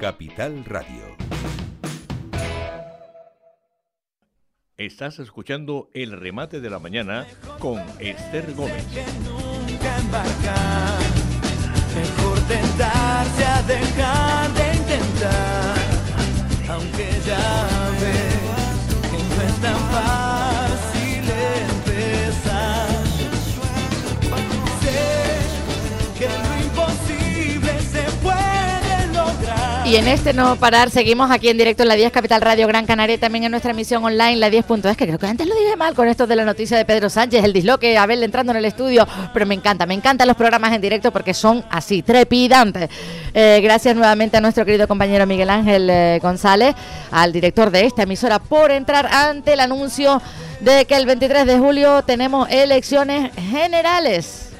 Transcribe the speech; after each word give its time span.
Capital 0.00 0.64
Radio. 0.64 1.14
Estás 4.78 5.18
escuchando 5.18 5.90
el 5.92 6.12
remate 6.12 6.62
de 6.62 6.70
la 6.70 6.78
mañana 6.78 7.26
con 7.58 7.78
Esther 7.98 8.54
Gómez. 8.54 8.86
Mejor 11.94 12.38
tentarse 12.48 13.44
a 13.44 13.62
dejar 13.62 14.50
de 14.54 14.74
intentar, 14.74 15.79
Y 29.90 29.96
en 29.96 30.06
este 30.06 30.32
no 30.32 30.54
parar, 30.54 30.88
seguimos 30.88 31.32
aquí 31.32 31.48
en 31.48 31.58
directo 31.58 31.82
en 31.82 31.88
la 31.88 31.96
10 31.96 32.12
Capital 32.12 32.40
Radio 32.40 32.68
Gran 32.68 32.86
Canaria, 32.86 33.18
también 33.18 33.42
en 33.42 33.50
nuestra 33.50 33.72
emisión 33.72 34.04
online, 34.04 34.36
la 34.36 34.48
10. 34.48 34.64
Es 34.84 34.96
que 34.96 35.04
creo 35.04 35.18
que 35.18 35.26
antes 35.26 35.48
lo 35.48 35.54
dije 35.56 35.74
mal 35.74 35.94
con 35.94 36.06
esto 36.06 36.28
de 36.28 36.36
la 36.36 36.44
noticia 36.44 36.76
de 36.76 36.84
Pedro 36.84 37.10
Sánchez, 37.10 37.42
el 37.42 37.52
disloque, 37.52 37.98
Abel 37.98 38.22
entrando 38.22 38.52
en 38.52 38.58
el 38.58 38.66
estudio, 38.66 39.04
pero 39.34 39.46
me 39.46 39.56
encanta, 39.56 39.86
me 39.86 39.94
encantan 39.94 40.28
los 40.28 40.36
programas 40.36 40.72
en 40.74 40.80
directo 40.80 41.10
porque 41.10 41.34
son 41.34 41.64
así, 41.70 42.02
trepidantes. 42.02 42.88
Eh, 43.34 43.58
gracias 43.64 43.96
nuevamente 43.96 44.36
a 44.36 44.40
nuestro 44.40 44.64
querido 44.64 44.86
compañero 44.86 45.26
Miguel 45.26 45.50
Ángel 45.50 45.90
eh, 45.90 46.20
González, 46.22 46.76
al 47.10 47.32
director 47.32 47.72
de 47.72 47.86
esta 47.86 48.04
emisora, 48.04 48.38
por 48.38 48.70
entrar 48.70 49.08
ante 49.08 49.54
el 49.54 49.58
anuncio 49.58 50.22
de 50.60 50.84
que 50.84 50.94
el 50.94 51.04
23 51.04 51.46
de 51.46 51.58
julio 51.58 52.02
tenemos 52.02 52.48
elecciones 52.48 53.32
generales. 53.34 54.50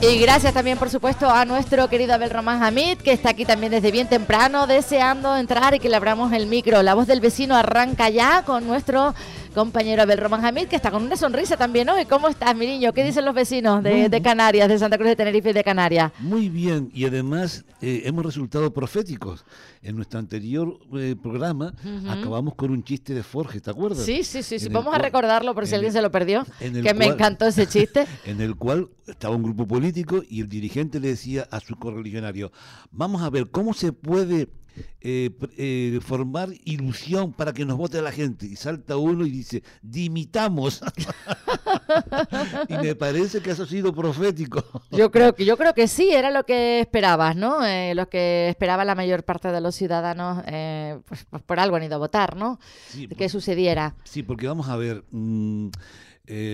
Y 0.00 0.20
gracias 0.20 0.54
también, 0.54 0.78
por 0.78 0.90
supuesto, 0.90 1.28
a 1.28 1.44
nuestro 1.44 1.88
querido 1.88 2.14
Abel 2.14 2.30
Román 2.30 2.62
Hamid, 2.62 2.98
que 2.98 3.10
está 3.10 3.30
aquí 3.30 3.44
también 3.44 3.72
desde 3.72 3.90
bien 3.90 4.06
temprano, 4.06 4.68
deseando 4.68 5.36
entrar 5.36 5.74
y 5.74 5.80
que 5.80 5.88
le 5.88 5.96
abramos 5.96 6.32
el 6.32 6.46
micro. 6.46 6.84
La 6.84 6.94
voz 6.94 7.08
del 7.08 7.20
vecino 7.20 7.56
arranca 7.56 8.08
ya 8.08 8.42
con 8.42 8.64
nuestro 8.68 9.16
compañero 9.58 10.02
Abel 10.02 10.18
Román 10.18 10.44
Hamid, 10.44 10.68
que 10.68 10.76
está 10.76 10.92
con 10.92 11.02
una 11.02 11.16
sonrisa 11.16 11.56
también 11.56 11.88
hoy. 11.88 12.04
¿Cómo 12.04 12.28
estás, 12.28 12.54
mi 12.54 12.64
niño? 12.64 12.92
¿Qué 12.92 13.02
dicen 13.02 13.24
los 13.24 13.34
vecinos 13.34 13.82
de, 13.82 14.08
de 14.08 14.22
Canarias, 14.22 14.68
de 14.68 14.78
Santa 14.78 14.96
Cruz 14.96 15.08
de 15.08 15.16
Tenerife 15.16 15.50
y 15.50 15.52
de 15.52 15.64
Canarias? 15.64 16.12
Muy 16.20 16.48
bien, 16.48 16.90
y 16.94 17.06
además 17.06 17.64
eh, 17.82 18.02
hemos 18.04 18.24
resultado 18.24 18.72
proféticos. 18.72 19.44
En 19.82 19.96
nuestro 19.96 20.20
anterior 20.20 20.78
eh, 20.96 21.16
programa 21.20 21.74
acabamos 22.08 22.54
con 22.54 22.70
un 22.70 22.84
chiste 22.84 23.14
de 23.14 23.24
Forge, 23.24 23.60
¿te 23.60 23.70
acuerdas? 23.70 24.04
Sí, 24.04 24.22
sí, 24.22 24.44
sí, 24.44 24.60
sí. 24.60 24.68
Vamos 24.68 24.94
a 24.94 24.98
recordarlo 24.98 25.52
por 25.56 25.66
si 25.66 25.70
en 25.70 25.78
alguien 25.78 25.90
el- 25.90 25.94
se 25.98 26.02
lo 26.02 26.12
perdió, 26.12 26.46
que 26.60 26.94
me 26.94 27.06
encantó 27.06 27.46
ese 27.46 27.66
chiste. 27.66 28.06
en 28.26 28.40
el 28.40 28.54
cual 28.54 28.88
estaba 29.08 29.34
un 29.34 29.42
grupo 29.42 29.66
político 29.66 30.22
y 30.28 30.40
el 30.40 30.48
dirigente 30.48 31.00
le 31.00 31.08
decía 31.08 31.48
a 31.50 31.58
su 31.58 31.74
correligionario, 31.74 32.52
vamos 32.92 33.22
a 33.22 33.30
ver 33.30 33.50
cómo 33.50 33.74
se 33.74 33.92
puede 33.92 34.46
eh, 35.00 35.30
eh, 35.56 36.00
formar 36.02 36.50
ilusión 36.64 37.32
para 37.32 37.52
que 37.52 37.64
nos 37.64 37.76
vote 37.76 38.02
la 38.02 38.12
gente. 38.12 38.46
Y 38.46 38.56
salta 38.56 38.96
uno 38.96 39.24
y 39.24 39.30
dice, 39.30 39.62
dimitamos. 39.82 40.80
y 42.68 42.74
me 42.74 42.94
parece 42.94 43.40
que 43.40 43.50
eso 43.50 43.62
ha 43.62 43.66
sido 43.66 43.94
profético. 43.94 44.64
Yo 44.90 45.10
creo 45.10 45.34
que 45.34 45.44
yo 45.44 45.56
creo 45.56 45.74
que 45.74 45.88
sí, 45.88 46.10
era 46.10 46.30
lo 46.30 46.44
que 46.44 46.80
esperabas, 46.80 47.36
¿no? 47.36 47.64
Eh, 47.64 47.94
lo 47.94 48.08
que 48.08 48.48
esperaba 48.48 48.84
la 48.84 48.94
mayor 48.94 49.24
parte 49.24 49.52
de 49.52 49.60
los 49.60 49.74
ciudadanos, 49.74 50.42
pues, 51.06 51.24
pues 51.30 51.42
por 51.42 51.60
algo 51.60 51.76
han 51.76 51.84
ido 51.84 51.94
a 51.94 51.98
votar, 51.98 52.36
¿no? 52.36 52.58
Sí, 52.88 53.08
que 53.08 53.28
sucediera. 53.28 53.94
Sí, 54.04 54.22
porque 54.22 54.46
vamos 54.46 54.68
a 54.68 54.76
ver, 54.76 55.04
mm, 55.10 55.68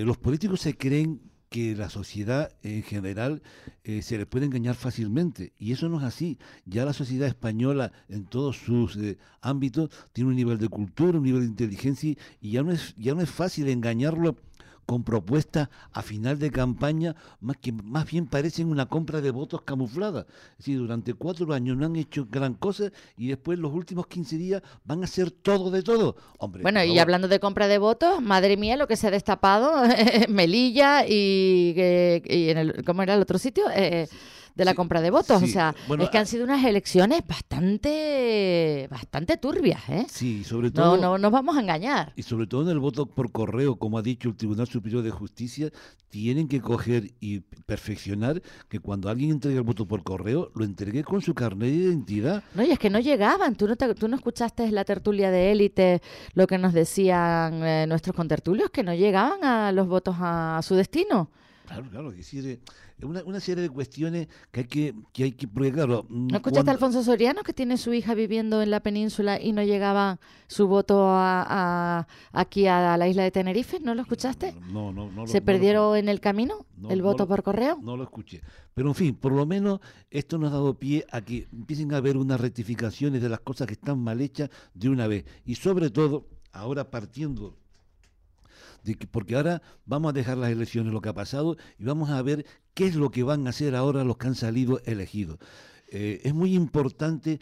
los 0.04 0.18
políticos 0.18 0.60
se 0.60 0.76
creen 0.76 1.20
que 1.54 1.76
la 1.76 1.88
sociedad 1.88 2.50
en 2.64 2.82
general 2.82 3.40
eh, 3.84 4.02
se 4.02 4.18
les 4.18 4.26
puede 4.26 4.44
engañar 4.44 4.74
fácilmente 4.74 5.52
y 5.56 5.70
eso 5.70 5.88
no 5.88 5.98
es 5.98 6.02
así. 6.02 6.36
Ya 6.66 6.84
la 6.84 6.92
sociedad 6.92 7.28
española 7.28 7.92
en 8.08 8.24
todos 8.24 8.56
sus 8.56 8.96
eh, 8.96 9.18
ámbitos 9.40 9.88
tiene 10.12 10.30
un 10.30 10.34
nivel 10.34 10.58
de 10.58 10.68
cultura, 10.68 11.16
un 11.16 11.22
nivel 11.22 11.42
de 11.42 11.46
inteligencia 11.46 12.16
y 12.40 12.50
ya 12.50 12.64
no 12.64 12.72
es 12.72 12.96
ya 12.96 13.14
no 13.14 13.20
es 13.20 13.30
fácil 13.30 13.68
engañarlo 13.68 14.36
con 14.86 15.02
propuestas 15.04 15.68
a 15.92 16.02
final 16.02 16.38
de 16.38 16.50
campaña, 16.50 17.14
más 17.40 17.56
que 17.56 17.72
más 17.72 18.06
bien 18.10 18.26
parecen 18.26 18.68
una 18.70 18.86
compra 18.86 19.20
de 19.20 19.30
votos 19.30 19.62
camuflada. 19.62 20.26
Es 20.52 20.58
decir, 20.58 20.78
durante 20.78 21.14
cuatro 21.14 21.52
años 21.52 21.76
no 21.76 21.86
han 21.86 21.96
hecho 21.96 22.26
gran 22.30 22.54
cosa 22.54 22.90
y 23.16 23.28
después 23.28 23.58
los 23.58 23.72
últimos 23.72 24.06
15 24.06 24.36
días 24.36 24.62
van 24.84 25.02
a 25.02 25.04
hacer 25.04 25.30
todo 25.30 25.70
de 25.70 25.82
todo. 25.82 26.16
Hombre, 26.38 26.62
Bueno, 26.62 26.82
y 26.82 26.88
favor. 26.88 27.00
hablando 27.00 27.28
de 27.28 27.40
compra 27.40 27.68
de 27.68 27.78
votos, 27.78 28.20
madre 28.22 28.56
mía, 28.56 28.76
lo 28.76 28.86
que 28.86 28.96
se 28.96 29.08
ha 29.08 29.10
destapado, 29.10 29.72
Melilla 30.28 31.06
y, 31.06 31.74
eh, 31.76 32.22
y 32.26 32.50
en 32.50 32.58
el, 32.58 32.84
¿cómo 32.84 33.02
era 33.02 33.14
el 33.14 33.22
otro 33.22 33.38
sitio? 33.38 33.64
Eh, 33.74 34.08
de 34.54 34.64
la 34.64 34.70
Sí, 34.72 34.76
compra 34.76 35.00
de 35.00 35.10
votos. 35.10 35.42
o 35.42 35.46
sea, 35.46 35.74
bueno, 35.88 36.04
es 36.04 36.10
que 36.10 36.18
han 36.18 36.26
sido 36.26 36.44
unas 36.44 36.64
elecciones 36.64 37.22
bastante, 37.26 38.88
bastante 38.90 39.36
turbias, 39.36 39.80
¿eh? 39.88 40.06
Sí, 40.08 40.44
sobre 40.44 40.70
todo 40.70 40.96
No, 40.96 41.02
no 41.02 41.18
nos 41.18 41.32
vamos 41.32 41.56
a 41.56 41.60
engañar. 41.60 42.12
Y 42.16 42.22
sobre 42.22 42.46
todo 42.46 42.62
en 42.62 42.68
el 42.68 42.78
voto 42.78 43.06
por 43.06 43.30
correo, 43.32 43.76
como 43.76 43.98
ha 43.98 44.02
dicho 44.02 44.28
el 44.28 44.36
Tribunal 44.36 44.66
Superior 44.66 45.02
de 45.02 45.10
Justicia, 45.10 45.70
tienen 46.08 46.48
que 46.48 46.60
coger 46.60 47.10
y 47.20 47.40
perfeccionar 47.40 48.40
que 48.68 48.78
cuando 48.78 49.08
alguien 49.08 49.30
entregue 49.32 49.56
el 49.56 49.62
voto 49.64 49.86
por 49.86 50.02
correo, 50.04 50.50
lo 50.54 50.64
entregue 50.64 51.02
con 51.04 51.20
su 51.20 51.34
carnet 51.34 51.70
de 51.70 51.74
identidad. 51.76 52.42
No, 52.54 52.62
y 52.62 52.70
es 52.70 52.78
que 52.78 52.90
no 52.90 53.00
llegaban. 53.00 53.56
¿Tú 53.56 53.66
no, 53.66 53.76
te- 53.76 53.94
tú 53.94 54.06
no 54.08 54.16
escuchaste 54.16 54.70
la 54.70 54.84
tertulia 54.84 55.30
de 55.30 55.52
élite 55.52 56.02
lo 56.34 56.46
que 56.46 56.58
nos 56.58 56.72
decían 56.72 57.62
eh, 57.64 57.86
nuestros 57.88 58.14
contertulios? 58.14 58.70
Que 58.70 58.82
no 58.82 58.94
llegaban 58.94 59.42
a 59.44 59.72
los 59.72 59.88
votos 59.88 60.16
a, 60.20 60.60
su 60.62 60.74
destino. 60.74 61.30
Claro, 61.66 61.88
claro, 61.90 62.10
es 62.10 62.18
decir, 62.18 62.46
eh, 62.46 62.60
una, 63.06 63.22
una 63.24 63.40
serie 63.40 63.62
de 63.62 63.70
cuestiones 63.70 64.28
que 64.52 64.60
hay 64.60 64.66
que, 64.66 64.94
que 65.14 65.24
hay 65.24 65.32
que, 65.32 65.48
porque 65.48 65.72
claro, 65.72 66.04
mm, 66.08 66.26
¿No 66.28 66.36
escuchaste 66.36 66.52
cuando- 66.64 66.70
a 66.70 66.74
Alfonso 66.74 67.02
Soriano 67.02 67.42
que 67.42 67.54
tiene 67.54 67.78
su 67.78 67.94
hija 67.94 68.14
viviendo 68.14 68.60
en 68.60 68.70
la 68.70 68.80
península 68.80 69.40
y 69.40 69.52
no 69.52 69.62
llegaba 69.62 70.20
su 70.46 70.66
voto 70.68 71.08
a, 71.08 71.44
a- 71.48 72.06
aquí 72.32 72.66
a 72.66 72.96
la 72.98 73.08
isla 73.08 73.22
de 73.22 73.30
Tenerife? 73.30 73.80
¿No 73.80 73.94
lo 73.94 74.02
escuchaste? 74.02 74.54
No, 74.70 74.92
no, 74.92 75.10
no. 75.10 75.26
¿Se 75.26 75.40
no 75.40 75.46
perdieron 75.46 75.96
en 75.96 76.08
el 76.10 76.20
camino 76.20 76.66
no, 76.76 76.90
el 76.90 77.00
voto 77.00 77.26
por 77.26 77.42
correo? 77.42 77.78
No 77.82 77.96
lo 77.96 78.04
escuché. 78.04 78.42
Pero 78.74 78.88
en 78.88 78.94
fin, 78.94 79.14
por 79.14 79.32
lo 79.32 79.46
menos 79.46 79.80
esto 80.10 80.36
nos 80.36 80.50
ha 80.50 80.54
dado 80.54 80.74
pie 80.78 81.06
a 81.10 81.22
que 81.22 81.48
empiecen 81.50 81.94
a 81.94 81.96
haber 81.96 82.16
unas 82.18 82.40
rectificaciones 82.40 83.22
de 83.22 83.28
las 83.30 83.40
cosas 83.40 83.66
que 83.66 83.72
están 83.74 83.98
mal 84.00 84.20
hechas 84.20 84.50
de 84.74 84.90
una 84.90 85.06
vez. 85.06 85.24
Y 85.46 85.54
sobre 85.54 85.88
todo, 85.90 86.26
ahora 86.52 86.90
partiendo 86.90 87.56
porque 89.10 89.36
ahora 89.36 89.62
vamos 89.86 90.10
a 90.10 90.12
dejar 90.12 90.38
las 90.38 90.50
elecciones 90.50 90.92
lo 90.92 91.00
que 91.00 91.08
ha 91.08 91.14
pasado 91.14 91.56
y 91.78 91.84
vamos 91.84 92.10
a 92.10 92.22
ver 92.22 92.44
qué 92.74 92.86
es 92.86 92.94
lo 92.96 93.10
que 93.10 93.22
van 93.22 93.46
a 93.46 93.50
hacer 93.50 93.74
ahora 93.74 94.04
los 94.04 94.16
que 94.16 94.26
han 94.26 94.34
salido 94.34 94.80
elegidos. 94.84 95.38
Eh, 95.88 96.20
es 96.24 96.34
muy 96.34 96.54
importante 96.54 97.40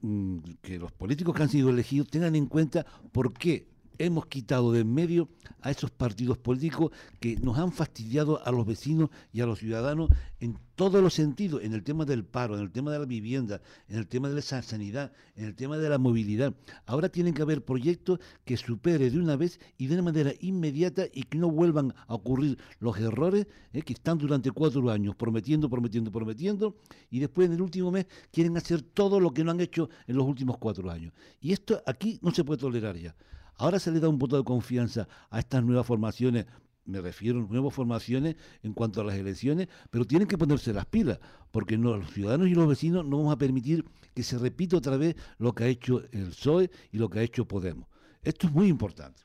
mm, 0.00 0.38
que 0.60 0.78
los 0.78 0.92
políticos 0.92 1.34
que 1.34 1.42
han 1.42 1.48
sido 1.48 1.70
elegidos 1.70 2.08
tengan 2.08 2.36
en 2.36 2.46
cuenta 2.46 2.86
por 3.12 3.32
qué 3.32 3.71
hemos 3.98 4.26
quitado 4.26 4.72
de 4.72 4.80
en 4.80 4.92
medio 4.92 5.28
a 5.60 5.70
esos 5.70 5.90
partidos 5.90 6.38
políticos 6.38 6.90
que 7.20 7.36
nos 7.36 7.58
han 7.58 7.72
fastidiado 7.72 8.44
a 8.44 8.50
los 8.50 8.66
vecinos 8.66 9.10
y 9.32 9.40
a 9.40 9.46
los 9.46 9.58
ciudadanos 9.60 10.10
en 10.40 10.58
todos 10.74 11.00
los 11.02 11.14
sentidos, 11.14 11.62
en 11.62 11.72
el 11.72 11.84
tema 11.84 12.04
del 12.04 12.24
paro, 12.24 12.56
en 12.56 12.62
el 12.62 12.72
tema 12.72 12.90
de 12.90 12.98
la 12.98 13.04
vivienda, 13.04 13.60
en 13.88 13.98
el 13.98 14.08
tema 14.08 14.28
de 14.28 14.34
la 14.34 14.42
sa- 14.42 14.62
sanidad, 14.62 15.12
en 15.36 15.44
el 15.44 15.54
tema 15.54 15.78
de 15.78 15.88
la 15.88 15.98
movilidad. 15.98 16.54
Ahora 16.86 17.08
tienen 17.08 17.34
que 17.34 17.42
haber 17.42 17.64
proyectos 17.64 18.18
que 18.44 18.56
supere 18.56 19.10
de 19.10 19.18
una 19.18 19.36
vez 19.36 19.60
y 19.78 19.86
de 19.86 19.94
una 19.94 20.02
manera 20.02 20.32
inmediata 20.40 21.04
y 21.12 21.22
que 21.24 21.38
no 21.38 21.50
vuelvan 21.50 21.94
a 22.08 22.14
ocurrir 22.14 22.58
los 22.80 22.98
errores 22.98 23.46
eh, 23.72 23.82
que 23.82 23.92
están 23.92 24.18
durante 24.18 24.50
cuatro 24.50 24.90
años 24.90 25.14
prometiendo, 25.14 25.70
prometiendo, 25.70 26.10
prometiendo 26.10 26.76
y 27.10 27.20
después 27.20 27.46
en 27.46 27.54
el 27.54 27.62
último 27.62 27.92
mes 27.92 28.06
quieren 28.32 28.56
hacer 28.56 28.82
todo 28.82 29.20
lo 29.20 29.32
que 29.32 29.44
no 29.44 29.52
han 29.52 29.60
hecho 29.60 29.88
en 30.08 30.16
los 30.16 30.26
últimos 30.26 30.58
cuatro 30.58 30.90
años. 30.90 31.12
Y 31.40 31.52
esto 31.52 31.80
aquí 31.86 32.18
no 32.22 32.32
se 32.32 32.42
puede 32.42 32.58
tolerar 32.60 32.96
ya. 32.96 33.14
Ahora 33.56 33.78
se 33.78 33.90
le 33.90 34.00
da 34.00 34.08
un 34.08 34.18
voto 34.18 34.36
de 34.36 34.44
confianza 34.44 35.06
a 35.30 35.38
estas 35.38 35.62
nuevas 35.62 35.86
formaciones, 35.86 36.46
me 36.84 37.00
refiero 37.00 37.38
a 37.38 37.42
nuevas 37.42 37.72
formaciones 37.72 38.34
en 38.62 38.72
cuanto 38.72 39.00
a 39.00 39.04
las 39.04 39.14
elecciones, 39.16 39.68
pero 39.90 40.04
tienen 40.04 40.26
que 40.26 40.36
ponerse 40.36 40.72
las 40.72 40.86
pilas, 40.86 41.18
porque 41.50 41.78
no, 41.78 41.96
los 41.96 42.10
ciudadanos 42.10 42.48
y 42.48 42.54
los 42.54 42.66
vecinos 42.66 43.04
no 43.04 43.18
vamos 43.18 43.32
a 43.32 43.38
permitir 43.38 43.84
que 44.14 44.22
se 44.22 44.36
repita 44.38 44.76
otra 44.76 44.96
vez 44.96 45.14
lo 45.38 45.54
que 45.54 45.64
ha 45.64 45.68
hecho 45.68 46.02
el 46.12 46.28
PSOE 46.30 46.70
y 46.90 46.98
lo 46.98 47.08
que 47.08 47.20
ha 47.20 47.22
hecho 47.22 47.46
Podemos. 47.46 47.86
Esto 48.24 48.46
es 48.48 48.52
muy 48.52 48.68
importante. 48.68 49.22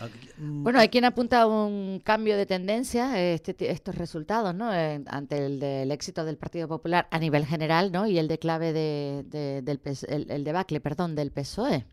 Aquí, 0.00 0.28
mm, 0.38 0.62
Bueno, 0.62 0.78
hay 0.78 0.88
quien 0.88 1.04
apunta 1.04 1.42
a 1.42 1.46
un 1.46 2.00
cambio 2.02 2.36
de 2.38 2.46
tendencia, 2.46 3.20
este 3.34 3.70
estos 3.70 3.94
resultados, 3.94 4.54
¿no? 4.54 4.72
Eh, 4.72 5.02
ante 5.08 5.44
el 5.44 5.60
del 5.60 5.90
éxito 5.90 6.24
del 6.24 6.38
Partido 6.38 6.68
Popular 6.68 7.06
a 7.10 7.18
nivel 7.18 7.44
general, 7.44 7.92
¿no? 7.92 8.06
Y 8.06 8.18
el 8.18 8.28
declave 8.28 8.72
de, 8.72 9.24
de- 9.28 9.62
del 9.62 9.80
el, 10.08 10.30
el 10.30 10.44
debacle, 10.44 10.80
perdón, 10.80 11.14
del 11.16 11.32
PSOE. 11.32 11.84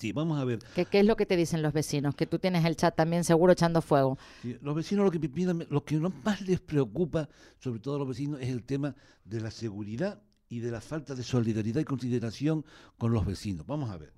Sí, 0.00 0.12
vamos 0.12 0.40
a 0.40 0.44
ver. 0.44 0.58
¿Qué, 0.74 0.84
¿Qué 0.86 1.00
es 1.00 1.06
lo 1.06 1.14
que 1.16 1.26
te 1.26 1.36
dicen 1.36 1.62
los 1.62 1.72
vecinos? 1.72 2.14
Que 2.14 2.26
tú 2.26 2.38
tienes 2.38 2.64
el 2.64 2.74
chat 2.76 2.96
también 2.96 3.22
seguro 3.22 3.52
echando 3.52 3.82
fuego. 3.82 4.18
Sí, 4.42 4.56
Los 4.62 4.74
vecinos 4.74 5.04
lo 5.04 5.10
que 5.10 5.20
piensan- 5.20 5.66
lo 5.70 5.84
que 5.84 5.98
más 5.98 6.40
les 6.42 6.60
preocupa, 6.60 7.28
sobre 7.58 7.78
todo 7.80 7.96
a 7.96 7.98
los 7.98 8.08
vecinos, 8.08 8.40
es 8.40 8.48
el 8.48 8.64
tema 8.64 8.96
de 9.24 9.40
la 9.40 9.50
seguridad 9.50 10.22
y 10.48 10.58
de 10.60 10.70
la 10.70 10.80
falta 10.80 11.14
de 11.14 11.22
solidaridad 11.22 11.80
y 11.80 11.84
consideración 11.84 12.64
con 12.98 13.12
los 13.12 13.24
vecinos. 13.24 13.66
Vamos 13.66 13.90
a 13.90 13.96
ver. 13.98 14.12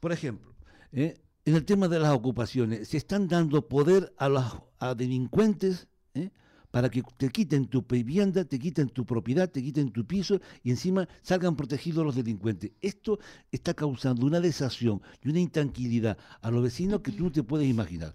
Por 0.00 0.12
ejemplo, 0.12 0.54
eh, 0.92 1.14
en 1.46 1.54
el 1.54 1.64
tema 1.64 1.88
de 1.88 1.98
las 2.00 2.12
ocupaciones, 2.12 2.88
se 2.88 2.96
están 2.96 3.28
dando 3.28 3.66
poder 3.68 4.12
a 4.18 4.28
los 4.28 4.44
a 4.78 4.94
delincuentes 4.94 5.88
eh, 6.14 6.30
para 6.74 6.90
que 6.90 7.04
te 7.16 7.28
quiten 7.28 7.68
tu 7.68 7.82
vivienda, 7.88 8.44
te 8.44 8.58
quiten 8.58 8.88
tu 8.88 9.06
propiedad, 9.06 9.48
te 9.48 9.62
quiten 9.62 9.92
tu 9.92 10.04
piso 10.04 10.40
y 10.64 10.70
encima 10.70 11.06
salgan 11.22 11.54
protegidos 11.54 12.04
los 12.04 12.16
delincuentes. 12.16 12.72
Esto 12.80 13.20
está 13.52 13.74
causando 13.74 14.26
una 14.26 14.40
desazón 14.40 15.00
y 15.22 15.28
una 15.28 15.38
intranquilidad 15.38 16.18
a 16.42 16.50
los 16.50 16.64
vecinos 16.64 17.00
que 17.00 17.12
tú 17.12 17.22
no 17.22 17.30
te 17.30 17.44
puedes 17.44 17.68
imaginar. 17.68 18.12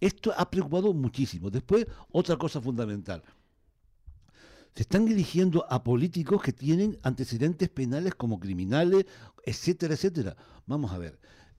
Esto 0.00 0.32
ha 0.36 0.48
preocupado 0.48 0.94
muchísimo. 0.94 1.50
Después, 1.50 1.84
otra 2.12 2.36
cosa 2.36 2.60
fundamental. 2.60 3.24
Se 4.76 4.82
están 4.82 5.08
eligiendo 5.08 5.66
a 5.68 5.82
políticos 5.82 6.40
que 6.40 6.52
tienen 6.52 7.00
antecedentes 7.02 7.68
penales 7.70 8.14
como 8.14 8.38
criminales, 8.38 9.04
etcétera, 9.44 9.94
etcétera. 9.94 10.36
Vamos 10.64 10.92
a 10.92 10.98
ver. 10.98 11.18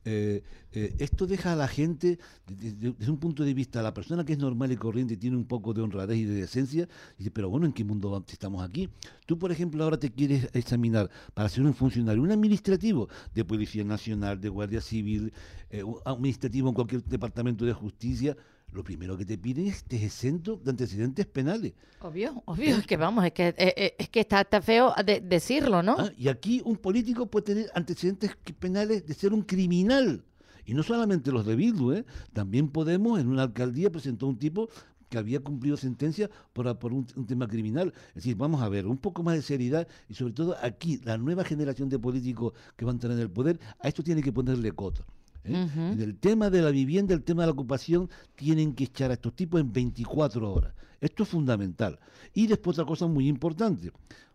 Eh, 0.10 0.42
eh, 0.72 0.96
esto 1.00 1.28
deja 1.28 1.52
a 1.54 1.56
la 1.56 1.68
gente, 1.68 2.18
de- 2.48 2.56
de- 2.56 2.72
de- 2.72 2.92
desde 2.98 3.12
un 3.12 3.18
punto 3.18 3.44
de 3.44 3.54
vista, 3.54 3.82
la 3.82 3.94
persona 3.94 4.24
que 4.24 4.34
es 4.34 4.40
normal 4.40 4.72
y 4.72 4.78
corriente 4.78 5.16
y 5.16 5.18
tiene 5.18 5.36
un 5.36 5.46
poco 5.46 5.74
de 5.74 5.82
honradez 5.82 6.18
y 6.18 6.24
de 6.26 6.36
decencia, 6.36 6.88
dice, 7.18 7.30
pero 7.32 7.50
bueno, 7.50 7.66
¿en 7.66 7.74
qué 7.74 7.84
mundo 7.84 8.24
estamos 8.30 8.64
aquí? 8.64 8.88
Tú, 9.26 9.38
por 9.38 9.52
ejemplo, 9.52 9.84
ahora 9.84 9.98
te 10.00 10.10
quieres 10.12 10.50
examinar 10.54 11.10
para 11.34 11.50
ser 11.50 11.64
un 11.66 11.74
funcionario, 11.74 12.22
un 12.24 12.32
administrativo 12.32 13.10
de 13.36 13.44
Policía 13.44 13.84
Nacional, 13.84 14.40
de 14.40 14.50
Guardia 14.50 14.80
Civil, 14.82 15.34
eh, 15.70 15.84
un 15.84 15.98
administrativo 16.06 16.70
en 16.70 16.76
cualquier 16.76 17.04
departamento 17.04 17.66
de 17.66 17.74
justicia, 17.74 18.38
lo 18.72 18.84
primero 18.84 19.18
que 19.18 19.26
te 19.26 19.38
piden 19.38 19.68
es 19.68 19.74
que 19.84 19.96
estés 19.96 20.04
exento 20.04 20.58
de 20.64 20.70
antecedentes 20.72 21.26
penales. 21.26 21.74
Obvio, 22.02 22.44
obvio, 22.46 22.76
es 22.78 22.86
que 22.86 22.98
vamos, 22.98 23.26
es 23.26 23.32
que, 23.32 23.48
eh, 23.50 23.56
eh, 23.58 23.96
es 23.98 24.10
que 24.10 24.20
está, 24.20 24.42
está 24.42 24.62
feo 24.62 24.94
de- 25.06 25.22
decirlo, 25.22 25.82
¿no? 25.82 25.96
Ah, 25.98 26.12
y 26.18 26.28
aquí 26.28 26.62
un 26.66 26.78
político 26.78 27.26
puede 27.28 27.46
tener 27.46 27.72
antecedentes 27.74 28.32
penales 28.60 29.06
de 29.06 29.14
ser 29.14 29.34
un 29.34 29.42
criminal. 29.42 30.24
Y 30.66 30.74
no 30.74 30.84
solamente 30.84 31.32
los 31.32 31.46
de 31.46 31.56
Bildu, 31.56 31.94
¿eh? 31.94 32.06
también 32.34 32.68
Podemos 32.70 33.20
en 33.20 33.30
una 33.30 33.44
alcaldía 33.44 33.90
presentó 33.90 34.28
un 34.28 34.38
tipo 34.38 34.70
que 35.10 35.18
había 35.18 35.40
cumplido 35.40 35.78
sentencia 35.78 36.30
por, 36.52 36.78
por 36.78 36.92
un, 36.92 37.08
un 37.16 37.26
tema 37.26 37.48
criminal. 37.48 37.94
Es 38.10 38.16
decir, 38.16 38.36
vamos 38.36 38.62
a 38.62 38.68
ver, 38.68 38.86
un 38.86 38.98
poco 38.98 39.24
más 39.24 39.36
de 39.36 39.42
seriedad 39.42 39.88
y 40.10 40.14
sobre 40.14 40.34
todo 40.34 40.58
aquí, 40.62 41.00
la 41.06 41.18
nueva 41.18 41.46
generación 41.46 41.88
de 41.88 41.98
políticos 41.98 42.52
que 42.76 42.84
van 42.84 43.00
a 43.02 43.06
en 43.06 43.20
el 43.20 43.32
poder, 43.32 43.60
a 43.80 43.88
esto 43.88 44.04
tiene 44.04 44.22
que 44.22 44.34
ponerle 44.34 44.74
coto. 44.74 45.06
¿Eh? 45.48 45.70
En 45.94 46.02
el 46.02 46.18
tema 46.18 46.50
de 46.50 46.62
la 46.62 46.72
vivienda, 46.72 47.14
el 47.14 47.24
tema 47.24 47.44
de 47.44 47.48
la 47.48 47.54
ocupación, 47.54 48.10
tienen 48.36 48.74
que 48.74 48.86
echar 48.86 49.12
a 49.12 49.16
estos 49.16 49.36
tipos 49.36 49.62
en 49.62 49.72
24 49.72 50.54
horas. 50.54 50.74
Esto 51.02 51.24
es 51.24 51.30
fundamental. 51.30 52.00
Y 52.34 52.48
después 52.48 52.78
otra 52.78 52.88
cosa 52.88 53.08
muy 53.08 53.28
importante, 53.28 53.92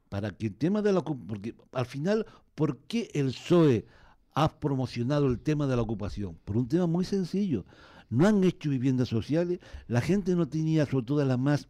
para 0.08 0.30
que 0.30 0.46
el 0.46 0.54
tema 0.54 0.82
de 0.82 0.92
la 0.92 1.00
ocupación, 1.00 1.26
porque 1.26 1.54
al 1.72 1.86
final, 1.86 2.26
¿por 2.54 2.78
qué 2.78 3.10
el 3.14 3.26
PSOE 3.26 3.86
ha 4.34 4.48
promocionado 4.60 5.26
el 5.28 5.38
tema 5.38 5.66
de 5.66 5.76
la 5.76 5.82
ocupación? 5.82 6.38
Por 6.44 6.56
un 6.56 6.68
tema 6.68 6.86
muy 6.86 7.04
sencillo. 7.04 7.64
No 8.10 8.26
han 8.26 8.44
hecho 8.44 8.70
viviendas 8.70 9.08
sociales, 9.08 9.58
la 9.88 10.00
gente 10.00 10.34
no 10.34 10.46
tenía, 10.46 10.84
sobre 10.86 11.06
todo 11.06 11.24
las 11.24 11.38
más 11.38 11.68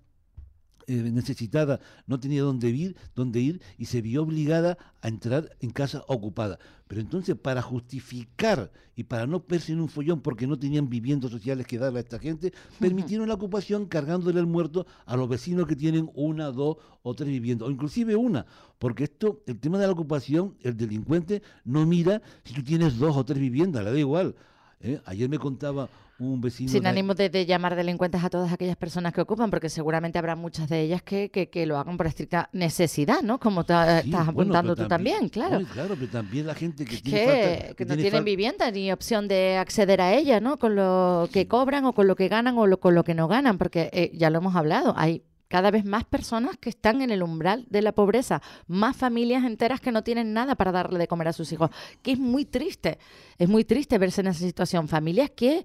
eh, 0.87 1.11
necesitada, 1.12 1.81
no 2.06 2.19
tenía 2.20 2.43
dónde 2.43 2.69
ir, 2.70 2.96
dónde 3.14 3.40
ir 3.40 3.62
y 3.79 3.87
se 3.87 4.00
vio 4.00 4.23
obligada 4.23 4.79
a 5.00 5.08
entrar 5.08 5.56
en 5.61 5.70
casa 5.70 6.05
ocupada. 6.08 6.58
Pero 6.88 7.00
entonces, 7.00 7.37
para 7.37 7.62
justificar 7.62 8.70
y 8.94 9.05
para 9.05 9.26
no 9.26 9.43
verse 9.49 9.73
en 9.73 9.81
un 9.81 9.88
follón 9.88 10.20
porque 10.20 10.46
no 10.46 10.58
tenían 10.58 10.90
viviendas 10.90 11.31
sociales 11.31 11.67
que 11.67 11.79
darle 11.79 12.00
a 12.00 12.02
esta 12.02 12.19
gente, 12.19 12.52
permitieron 12.81 13.29
la 13.29 13.34
ocupación 13.34 13.87
cargándole 13.87 14.38
el 14.38 14.46
muerto 14.46 14.87
a 15.06 15.17
los 15.17 15.29
vecinos 15.29 15.67
que 15.67 15.76
tienen 15.76 16.11
una, 16.14 16.50
dos 16.50 16.76
o 17.02 17.14
tres 17.14 17.29
viviendas, 17.29 17.69
o 17.69 17.70
inclusive 17.70 18.14
una, 18.14 18.46
porque 18.79 19.05
esto, 19.05 19.43
el 19.46 19.58
tema 19.58 19.79
de 19.79 19.87
la 19.87 19.93
ocupación, 19.93 20.56
el 20.61 20.76
delincuente 20.76 21.43
no 21.64 21.87
mira 21.87 22.20
si 22.44 22.52
tú 22.55 22.62
tienes 22.62 22.99
dos 22.99 23.17
o 23.17 23.25
tres 23.25 23.38
viviendas, 23.38 23.84
le 23.84 23.93
da 23.93 23.99
igual. 23.99 24.34
¿eh? 24.81 25.00
Ayer 25.06 25.29
me 25.29 25.38
contaba 25.38 25.88
un 26.23 26.41
vecino... 26.41 26.71
Sin 26.71 26.87
ánimo 26.87 27.15
de, 27.15 27.29
de 27.29 27.47
llamar 27.47 27.75
delincuentes 27.77 28.23
a 28.25 28.31
todas 28.31 28.53
aquellas 28.53 28.77
personas 28.77 29.13
que 29.13 29.21
ocupan, 29.21 29.51
porque 29.51 29.69
seguramente 29.69 30.19
habrá 30.19 30.37
muchas 30.37 30.69
de 30.69 30.81
ellas 30.81 31.03
que, 31.03 31.31
que, 31.31 31.49
que 31.51 31.67
lo 31.67 31.79
hagan 31.79 31.97
por 31.97 32.07
estricta 32.07 32.49
necesidad, 32.53 33.23
¿no? 33.23 33.39
Como 33.39 33.63
Sí, 33.63 33.69
estás 33.73 34.29
apuntando 34.29 34.75
tú 34.77 34.87
también, 34.89 35.29
claro. 35.29 35.61
no, 35.61 35.67
claro, 35.67 35.95
pero 35.99 36.11
también 36.11 36.47
la 36.47 36.55
gente 36.55 36.85
que 36.85 36.97
tiene 36.99 37.19
que, 37.21 37.27
falta- 37.27 37.75
que 37.75 37.85
no 37.85 37.89
tiene 37.95 38.03
tienen 38.03 38.25
vivienda 38.25 38.71
ni 38.71 38.93
opción 38.93 39.29
de 39.29 39.57
acceder 39.57 40.01
a 40.01 40.15
ella, 40.15 40.41
¿no? 40.41 40.59
Con 40.59 40.75
lo 40.77 41.29
que 41.33 41.47
cobran 41.49 41.85
o 41.87 41.93
con 41.93 42.07
lo 42.07 42.17
que 42.17 42.29
ganan 42.29 42.57
o 42.59 42.67
lo- 42.67 42.81
con 42.81 42.95
lo 42.95 43.05
que 43.05 43.15
no 43.15 43.29
ganan, 43.29 43.59
porque 43.59 43.91
eh, 43.93 44.11
ya 44.15 44.31
lo 44.31 44.39
hemos 44.39 44.55
hablado, 44.57 44.95
hay 44.97 45.23
cada 45.53 45.71
vez 45.71 45.85
más 45.85 46.05
personas 46.05 46.57
que 46.57 46.71
están 46.71 47.03
en 47.03 47.11
el 47.11 47.23
umbral 47.23 47.67
de 47.69 47.83
la 47.83 47.93
pobreza, 47.93 48.41
más 48.69 48.97
familias 48.97 49.45
enteras 49.45 49.83
que 49.83 49.93
no 49.93 50.03
tienen 50.03 50.33
nada 50.33 50.55
para 50.55 50.73
darle 50.73 50.99
de 50.99 51.07
comer 51.07 51.29
a 51.29 51.35
sus 51.35 51.53
hijos, 51.53 51.69
que 52.01 52.13
es 52.13 52.19
muy 52.19 52.47
triste, 52.47 52.99
es 53.37 53.51
muy 53.51 53.63
triste 53.63 53.99
verse 53.99 54.23
en 54.23 54.29
esa 54.29 54.39
situación. 54.39 54.89
Familias 54.89 55.31
que, 55.37 55.63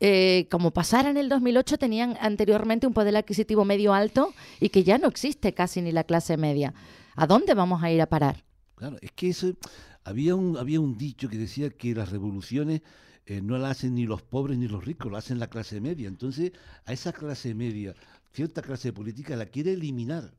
eh, 0.00 0.48
como 0.50 0.70
pasara 0.70 1.08
en 1.08 1.16
el 1.16 1.30
2008, 1.30 1.78
tenían 1.78 2.18
anteriormente 2.20 2.86
un 2.86 2.92
poder 2.92 3.16
adquisitivo 3.16 3.64
medio 3.64 3.94
alto 3.94 4.34
y 4.60 4.68
que 4.68 4.84
ya 4.84 4.98
no 4.98 5.08
existe 5.08 5.54
casi 5.54 5.80
ni 5.80 5.92
la 5.92 6.04
clase 6.04 6.36
media. 6.36 6.74
¿A 7.16 7.26
dónde 7.26 7.54
vamos 7.54 7.82
a 7.82 7.90
ir 7.90 8.02
a 8.02 8.06
parar? 8.10 8.44
Claro, 8.74 8.98
es 9.00 9.12
que 9.12 9.30
eso, 9.30 9.54
había 10.04 10.34
un, 10.34 10.58
había 10.58 10.78
un 10.78 10.98
dicho 10.98 11.30
que 11.30 11.38
decía 11.38 11.70
que 11.70 11.94
las 11.94 12.10
revoluciones 12.10 12.82
eh, 13.24 13.40
no 13.40 13.56
las 13.56 13.78
hacen 13.78 13.94
ni 13.94 14.04
los 14.04 14.20
pobres 14.20 14.58
ni 14.58 14.68
los 14.68 14.84
ricos, 14.84 15.10
lo 15.10 15.16
hacen 15.16 15.38
la 15.38 15.46
clase 15.46 15.80
media. 15.80 16.06
Entonces, 16.08 16.52
a 16.84 16.92
esa 16.92 17.14
clase 17.14 17.54
media, 17.54 17.94
cierta 18.32 18.62
clase 18.62 18.92
política 18.92 19.36
la 19.36 19.46
quiere 19.46 19.72
eliminar. 19.72 20.32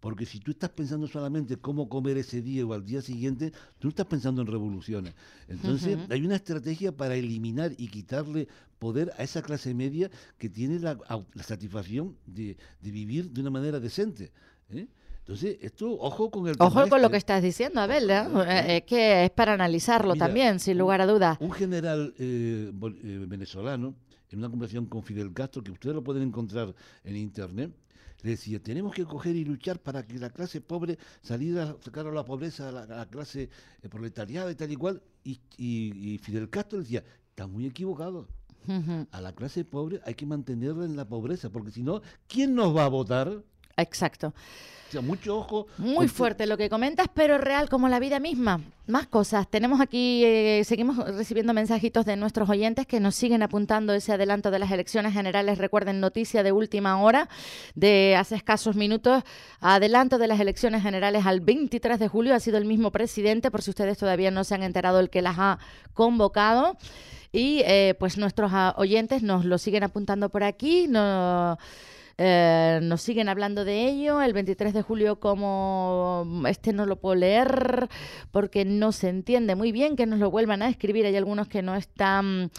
Porque 0.00 0.26
si 0.26 0.38
tú 0.38 0.52
estás 0.52 0.70
pensando 0.70 1.08
solamente 1.08 1.56
cómo 1.56 1.88
comer 1.88 2.18
ese 2.18 2.40
día 2.40 2.64
o 2.64 2.72
al 2.72 2.84
día 2.84 3.02
siguiente, 3.02 3.50
tú 3.80 3.88
no 3.88 3.88
estás 3.88 4.06
pensando 4.06 4.40
en 4.42 4.46
revoluciones. 4.46 5.12
Entonces, 5.48 5.96
Ujú. 5.96 6.12
hay 6.12 6.24
una 6.24 6.36
estrategia 6.36 6.92
para 6.96 7.16
eliminar 7.16 7.72
y 7.76 7.88
quitarle 7.88 8.46
poder 8.78 9.12
a 9.18 9.24
esa 9.24 9.42
clase 9.42 9.74
media 9.74 10.08
que 10.38 10.48
tiene 10.48 10.78
la, 10.78 10.96
la 11.34 11.42
satisfacción 11.42 12.16
de, 12.26 12.56
de 12.80 12.90
vivir 12.92 13.30
de 13.32 13.40
una 13.40 13.50
manera 13.50 13.80
decente. 13.80 14.30
¿eh? 14.70 14.86
Entonces, 15.18 15.58
esto, 15.60 15.90
ojo 15.98 16.30
con 16.30 16.46
el 16.46 16.54
Ojo 16.60 16.88
con 16.88 17.00
lo 17.00 17.08
este. 17.08 17.10
que 17.10 17.16
estás 17.16 17.42
diciendo, 17.42 17.80
Abel, 17.80 18.06
¿no? 18.06 18.44
Eh, 18.44 18.76
es 18.76 18.82
que 18.84 19.24
es 19.24 19.30
para 19.32 19.52
analizarlo 19.52 20.14
Mira, 20.14 20.26
también, 20.26 20.60
sin 20.60 20.78
lugar 20.78 21.00
a 21.00 21.06
dudas. 21.06 21.36
Un 21.40 21.50
general 21.50 22.14
eh, 22.18 22.70
eh, 22.72 23.24
venezolano, 23.28 23.94
en 24.30 24.38
una 24.40 24.50
conversación 24.50 24.86
con 24.86 25.02
Fidel 25.02 25.32
Castro, 25.32 25.62
que 25.62 25.70
ustedes 25.72 25.94
lo 25.94 26.02
pueden 26.04 26.22
encontrar 26.22 26.74
en 27.04 27.16
internet, 27.16 27.72
le 28.22 28.30
decía, 28.30 28.60
tenemos 28.60 28.92
que 28.94 29.04
coger 29.04 29.36
y 29.36 29.44
luchar 29.44 29.80
para 29.80 30.04
que 30.04 30.18
la 30.18 30.30
clase 30.30 30.60
pobre 30.60 30.98
saliera, 31.22 31.76
sacar 31.80 32.06
a 32.06 32.12
la 32.12 32.24
pobreza 32.24 32.68
a 32.68 32.72
la, 32.72 32.82
a 32.82 32.86
la 32.86 33.06
clase 33.08 33.48
eh, 33.82 33.88
proletariada 33.88 34.50
y 34.50 34.54
tal 34.56 34.72
y 34.72 34.76
cual. 34.76 35.02
Y, 35.24 35.40
y- 35.56 36.14
y 36.14 36.18
Fidel 36.18 36.50
Castro 36.50 36.80
decía, 36.80 37.04
está 37.30 37.46
muy 37.46 37.66
equivocado. 37.66 38.28
A 39.12 39.20
la 39.20 39.34
clase 39.34 39.64
pobre 39.64 40.00
hay 40.04 40.14
que 40.14 40.26
mantenerla 40.26 40.84
en 40.84 40.96
la 40.96 41.08
pobreza, 41.08 41.48
porque 41.50 41.70
si 41.70 41.82
no, 41.82 42.02
¿quién 42.26 42.54
nos 42.54 42.76
va 42.76 42.84
a 42.86 42.88
votar? 42.88 43.42
Exacto. 43.78 44.34
O 44.88 44.90
sea, 44.90 45.02
mucho 45.02 45.36
ojo. 45.36 45.66
Muy 45.76 46.08
fuerte 46.08 46.46
lo 46.46 46.56
que 46.56 46.70
comentas, 46.70 47.08
pero 47.12 47.36
real 47.36 47.68
como 47.68 47.90
la 47.90 47.98
vida 47.98 48.20
misma. 48.20 48.62
Más 48.86 49.06
cosas. 49.06 49.46
Tenemos 49.46 49.82
aquí, 49.82 50.24
eh, 50.24 50.62
seguimos 50.64 50.96
recibiendo 50.96 51.52
mensajitos 51.52 52.06
de 52.06 52.16
nuestros 52.16 52.48
oyentes 52.48 52.86
que 52.86 52.98
nos 52.98 53.14
siguen 53.14 53.42
apuntando 53.42 53.92
ese 53.92 54.14
adelanto 54.14 54.50
de 54.50 54.58
las 54.58 54.70
elecciones 54.70 55.12
generales. 55.12 55.58
Recuerden, 55.58 56.00
noticia 56.00 56.42
de 56.42 56.52
última 56.52 57.02
hora, 57.02 57.28
de 57.74 58.16
hace 58.16 58.34
escasos 58.34 58.76
minutos. 58.76 59.24
Adelanto 59.60 60.16
de 60.16 60.26
las 60.26 60.40
elecciones 60.40 60.82
generales 60.82 61.26
al 61.26 61.40
23 61.40 61.98
de 61.98 62.08
julio. 62.08 62.34
Ha 62.34 62.40
sido 62.40 62.56
el 62.56 62.64
mismo 62.64 62.90
presidente, 62.90 63.50
por 63.50 63.60
si 63.60 63.68
ustedes 63.68 63.98
todavía 63.98 64.30
no 64.30 64.42
se 64.42 64.54
han 64.54 64.62
enterado, 64.62 65.00
el 65.00 65.10
que 65.10 65.20
las 65.20 65.36
ha 65.38 65.58
convocado. 65.92 66.78
Y 67.30 67.60
eh, 67.66 67.94
pues 67.98 68.16
nuestros 68.16 68.50
oyentes 68.76 69.22
nos 69.22 69.44
lo 69.44 69.58
siguen 69.58 69.84
apuntando 69.84 70.30
por 70.30 70.44
aquí. 70.44 70.86
No, 70.88 71.58
eh, 72.18 72.80
nos 72.82 73.00
siguen 73.00 73.28
hablando 73.28 73.64
de 73.64 73.86
ello. 73.86 74.20
El 74.20 74.32
23 74.32 74.74
de 74.74 74.82
julio, 74.82 75.20
como 75.20 76.42
este 76.48 76.72
no 76.72 76.84
lo 76.84 76.96
puedo 76.96 77.14
leer 77.14 77.88
porque 78.32 78.64
no 78.64 78.90
se 78.90 79.08
entiende 79.08 79.54
muy 79.54 79.70
bien, 79.70 79.94
que 79.94 80.06
nos 80.06 80.18
lo 80.18 80.30
vuelvan 80.30 80.62
a 80.62 80.68
escribir. 80.68 81.06
Hay 81.06 81.16
algunos 81.16 81.46
que 81.46 81.62
no 81.62 81.76
están 81.76 82.50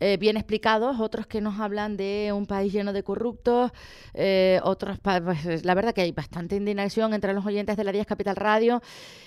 eh, 0.00 0.16
bien 0.18 0.36
explicados, 0.36 1.00
otros 1.00 1.26
que 1.26 1.40
nos 1.40 1.60
hablan 1.60 1.96
de 1.96 2.32
un 2.34 2.46
país 2.46 2.72
lleno 2.72 2.92
de 2.92 3.02
corruptos, 3.02 3.72
eh, 4.14 4.60
otros, 4.62 4.98
pues, 5.00 5.64
la 5.64 5.74
verdad 5.74 5.92
que 5.94 6.02
hay 6.02 6.12
bastante 6.12 6.56
indignación 6.56 7.14
entre 7.14 7.34
los 7.34 7.44
oyentes 7.44 7.76
de 7.76 7.84
la 7.84 7.92
10 7.92 8.06
Capital 8.06 8.36
Radio, 8.36 8.82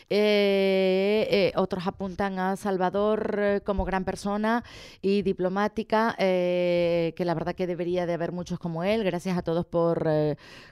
eh, 0.10 1.28
eh, 1.30 1.52
otros 1.56 1.86
apuntan 1.86 2.40
a 2.40 2.56
Salvador 2.56 3.62
como 3.66 3.84
gran 3.84 4.06
persona 4.06 4.64
y 5.02 5.22
diplomática, 5.22 6.16
que 6.18 7.24
la 7.26 7.34
verdad 7.34 7.56
que 7.56 7.68
debería 7.68 8.06
de 8.06 8.14
haber 8.14 8.32
muchos 8.32 8.60
como 8.60 8.84
él. 8.84 9.04
Gracias 9.04 9.38
a 9.38 9.42
todos 9.42 9.66
por 9.66 10.08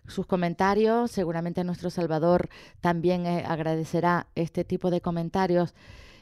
sus 0.07 0.25
comentarios. 0.25 1.11
Seguramente 1.11 1.63
nuestro 1.63 1.89
Salvador 1.89 2.49
también 2.81 3.25
agradecerá 3.27 4.27
este 4.35 4.63
tipo 4.63 4.89
de 4.89 5.01
comentarios. 5.01 5.73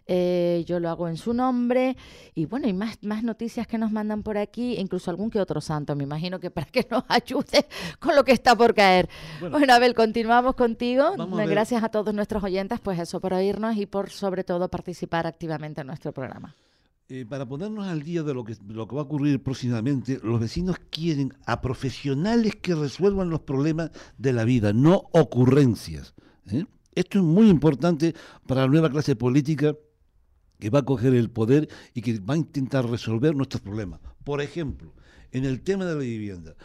Eh, 0.05 0.63
yo 0.67 0.79
lo 0.79 0.89
hago 0.89 1.07
en 1.07 1.15
su 1.15 1.33
nombre 1.33 1.95
y 2.35 2.45
bueno, 2.45 2.67
y 2.67 2.73
más, 2.73 2.97
más 3.03 3.23
noticias 3.23 3.67
que 3.67 3.77
nos 3.77 3.91
mandan 3.91 4.21
por 4.21 4.37
aquí, 4.37 4.75
incluso 4.77 5.09
algún 5.09 5.29
que 5.29 5.39
otro 5.39 5.61
santo, 5.61 5.95
me 5.95 6.03
imagino 6.03 6.39
que 6.39 6.51
para 6.51 6.67
que 6.67 6.85
nos 6.91 7.03
ayude 7.07 7.67
con 7.99 8.15
lo 8.15 8.23
que 8.23 8.33
está 8.33 8.55
por 8.55 8.73
caer. 8.73 9.09
Bueno. 9.39 9.57
Bueno, 9.57 9.73
Abel, 9.73 9.93
continuamos 9.93 10.55
contigo. 10.55 11.03
A. 11.17 11.45
Gracias 11.45 11.83
a 11.83 11.89
todos 11.89 12.13
nuestros 12.13 12.43
oyentes, 12.43 12.79
pues 12.81 12.99
eso, 12.99 13.21
por 13.21 13.33
oírnos 13.33 13.77
y 13.77 13.85
por 13.85 14.09
sobre 14.09 14.43
todo 14.43 14.69
participar 14.69 15.25
activamente 15.25 15.81
en 15.81 15.87
nuestro 15.87 16.11
programa. 16.11 16.55
Eh, 17.09 17.25
para 17.25 17.45
ponernos 17.45 17.85
al 17.85 18.01
día 18.01 18.23
de 18.23 18.33
lo 18.33 18.43
que, 18.43 18.55
lo 18.67 18.87
que 18.87 18.95
va 18.95 19.01
a 19.01 19.05
ocurrir 19.05 19.41
próximamente, 19.43 20.19
los 20.23 20.39
vecinos 20.39 20.77
quieren 20.89 21.33
a 21.45 21.61
profesionales 21.61 22.55
que 22.55 22.75
resuelvan 22.75 23.29
los 23.29 23.41
problemas 23.41 23.91
de 24.17 24.33
la 24.33 24.45
vida, 24.45 24.73
no 24.73 25.09
ocurrencias. 25.11 26.13
¿eh? 26.49 26.65
Esto 26.95 27.19
es 27.19 27.23
muy 27.23 27.49
importante 27.49 28.15
para 28.47 28.61
la 28.61 28.67
nueva 28.67 28.89
clase 28.89 29.15
política 29.15 29.75
que 30.63 30.69
va 30.69 30.79
a 30.79 30.85
coger 30.85 31.13
el 31.13 31.29
poder 31.29 31.67
y 31.93 32.01
que 32.01 32.17
va 32.19 32.35
a 32.35 32.37
intentar 32.37 32.89
resolver 32.89 33.35
nuestros 33.35 33.61
problemas. 33.61 33.99
Por 34.23 34.39
ejemplo, 34.41 34.93
en 35.33 35.43
el 35.43 35.59
tema 35.59 35.83
de 35.83 35.93
la 35.93 35.99
vivienda. 35.99 36.55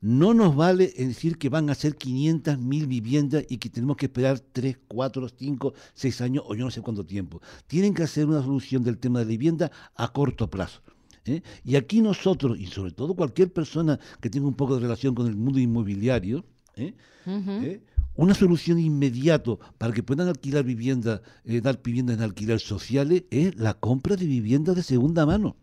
No 0.00 0.32
nos 0.32 0.56
vale 0.56 0.90
decir 0.96 1.36
que 1.36 1.50
van 1.50 1.68
a 1.68 1.74
ser 1.74 1.96
500 1.96 2.58
mil 2.58 2.86
viviendas 2.86 3.44
y 3.50 3.58
que 3.58 3.68
tenemos 3.68 3.98
que 3.98 4.06
esperar 4.06 4.40
3, 4.40 4.78
4, 4.88 5.28
5, 5.28 5.74
6 5.92 6.20
años 6.22 6.44
o 6.46 6.54
yo 6.54 6.64
no 6.64 6.70
sé 6.70 6.80
cuánto 6.80 7.04
tiempo. 7.04 7.42
Tienen 7.66 7.92
que 7.92 8.04
hacer 8.04 8.24
una 8.24 8.42
solución 8.42 8.82
del 8.84 8.96
tema 8.96 9.18
de 9.18 9.26
la 9.26 9.28
vivienda 9.28 9.70
a 9.96 10.08
corto 10.08 10.48
plazo. 10.48 10.80
¿eh? 11.26 11.42
Y 11.62 11.76
aquí 11.76 12.00
nosotros, 12.00 12.58
y 12.58 12.68
sobre 12.68 12.92
todo 12.92 13.12
cualquier 13.12 13.52
persona 13.52 14.00
que 14.22 14.30
tenga 14.30 14.46
un 14.46 14.54
poco 14.54 14.76
de 14.76 14.80
relación 14.80 15.14
con 15.14 15.26
el 15.26 15.36
mundo 15.36 15.60
inmobiliario, 15.60 16.42
¿eh? 16.76 16.94
¿eh? 17.26 17.82
Una 18.14 18.34
solución 18.34 18.78
inmediata 18.78 19.56
para 19.78 19.92
que 19.92 20.02
puedan 20.02 20.28
alquilar 20.28 20.64
viviendas, 20.64 21.20
eh, 21.44 21.60
dar 21.60 21.80
viviendas 21.82 22.16
en 22.16 22.22
alquiler 22.22 22.60
sociales, 22.60 23.24
es 23.30 23.56
la 23.56 23.74
compra 23.74 24.16
de 24.16 24.26
viviendas 24.26 24.76
de 24.76 24.82
segunda 24.82 25.24
mano. 25.26 25.56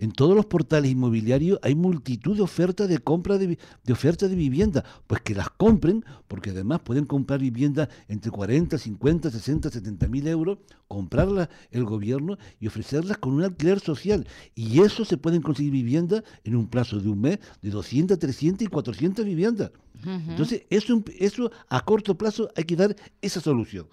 En 0.00 0.12
todos 0.12 0.36
los 0.36 0.46
portales 0.46 0.92
inmobiliarios 0.92 1.58
hay 1.60 1.74
multitud 1.74 2.36
de 2.36 2.42
ofertas 2.42 2.88
de 2.88 2.98
compra 2.98 3.36
de, 3.36 3.58
ofertas 3.90 4.30
de 4.30 4.36
vivienda, 4.36 4.84
pues 5.08 5.20
que 5.22 5.34
las 5.34 5.50
compren, 5.50 6.04
porque 6.28 6.50
además 6.50 6.80
pueden 6.84 7.04
comprar 7.04 7.40
viviendas 7.40 7.88
entre 8.06 8.30
40, 8.30 8.78
50, 8.78 9.30
60, 9.30 9.70
70 9.70 10.06
mil 10.06 10.28
euros, 10.28 10.58
comprarlas 10.86 11.48
el 11.72 11.84
gobierno 11.84 12.38
y 12.60 12.68
ofrecerlas 12.68 13.18
con 13.18 13.32
un 13.32 13.42
alquiler 13.42 13.80
social. 13.80 14.24
Y 14.54 14.82
eso 14.82 15.04
se 15.04 15.16
pueden 15.16 15.42
conseguir 15.42 15.72
viviendas 15.72 16.22
en 16.44 16.54
un 16.54 16.68
plazo 16.68 17.00
de 17.00 17.08
un 17.08 17.20
mes 17.20 17.40
de 17.60 17.70
200, 17.70 18.20
300 18.20 18.66
y 18.66 18.70
400 18.70 19.24
viviendas. 19.24 19.72
Entonces, 20.04 20.62
eso, 20.70 21.02
eso 21.18 21.50
a 21.68 21.80
corto 21.84 22.16
plazo 22.16 22.50
hay 22.56 22.64
que 22.64 22.76
dar 22.76 22.94
esa 23.20 23.40
solución. 23.40 23.86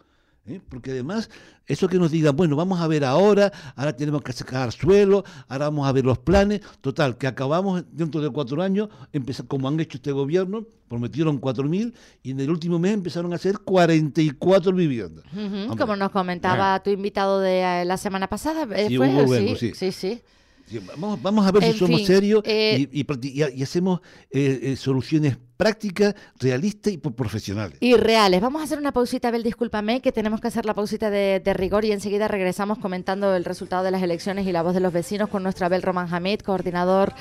¿eh? 0.48 0.62
Porque 0.70 0.92
además, 0.92 1.30
eso 1.66 1.88
que 1.88 1.98
nos 1.98 2.12
digan, 2.12 2.36
bueno, 2.36 2.56
vamos 2.56 2.80
a 2.80 2.88
ver 2.88 3.04
ahora, 3.04 3.52
ahora 3.76 3.96
tenemos 3.96 4.22
que 4.22 4.32
sacar 4.32 4.72
suelo, 4.72 5.24
ahora 5.48 5.66
vamos 5.70 5.88
a 5.88 5.92
ver 5.92 6.06
los 6.06 6.20
planes, 6.20 6.62
total, 6.82 7.18
que 7.18 7.26
acabamos 7.26 7.84
dentro 7.92 8.22
de 8.22 8.30
cuatro 8.30 8.62
años, 8.62 8.90
empezar, 9.12 9.48
como 9.48 9.68
han 9.68 9.80
hecho 9.80 9.98
este 9.98 10.12
gobierno, 10.12 10.66
prometieron 10.88 11.40
4.000 11.40 11.94
y 12.22 12.30
en 12.32 12.40
el 12.42 12.52
último 12.52 12.78
mes 12.78 12.94
empezaron 12.94 13.34
a 13.34 13.38
hacer 13.38 13.58
44 13.58 14.72
viviendas. 14.74 15.26
Ujú, 15.34 15.42
Hombre, 15.44 15.78
Como 15.78 15.96
nos 15.96 16.12
comentaba 16.12 16.82
tu 16.84 16.92
invitado 16.92 17.40
de 17.40 17.82
eh, 17.82 17.86
la 17.86 17.98
semana 17.98 18.28
pasada, 18.28 18.68
eh, 18.78 18.88
Sí, 18.90 18.98
fue 18.98 19.08
Hugo 19.10 19.34
sí, 19.34 19.56
sí. 19.74 20.22
sí, 20.68 20.80
Vamos, 20.98 21.22
vamos 21.22 21.46
a 21.46 21.52
ver 21.52 21.64
En 21.64 21.74
si 21.74 21.80
somos 21.80 22.00
fin, 22.02 22.08
serios 22.08 22.42
eh, 22.46 22.88
y, 22.92 23.02
y 23.02 23.04
practi- 23.04 23.32
y- 23.34 23.60
y 23.60 23.64
hacemos 23.64 24.02
eh, 24.32 24.60
eh, 24.64 24.76
soluciones 24.76 25.38
prácticas, 25.58 26.16
realistas 26.40 26.92
y 26.94 26.98
por 26.98 27.14
profesionales. 27.14 27.78
Y 27.80 27.96
reales. 27.96 28.42
Vamos 28.42 28.62
a 28.62 28.66
hacer 28.66 28.78
una 28.78 28.92
pausita, 28.92 29.30
Abel, 29.30 29.44
discúlpame, 29.44 30.02
que 30.02 30.12
tenemos 30.12 30.42
que 30.42 30.48
hacer 30.48 30.66
la 30.66 30.74
pausita 30.74 31.10
de, 31.10 31.40
de 31.44 31.54
rigor 31.54 31.86
y 31.86 31.92
enseguida 31.92 32.28
regresamos 32.28 32.78
comentando 32.80 33.34
el 33.36 33.46
resultado 33.46 33.84
de 33.84 33.92
las 33.92 34.02
elecciones 34.04 34.46
y 34.48 34.52
la 34.52 34.64
voz 34.64 34.74
de 34.74 34.80
los 34.82 34.92
vecinos 34.92 35.30
con 35.30 35.44
nuestro 35.44 35.66
Abel 35.66 35.82
Román 35.82 36.14
Hamid, 36.14 36.40
coordinador 36.40 37.14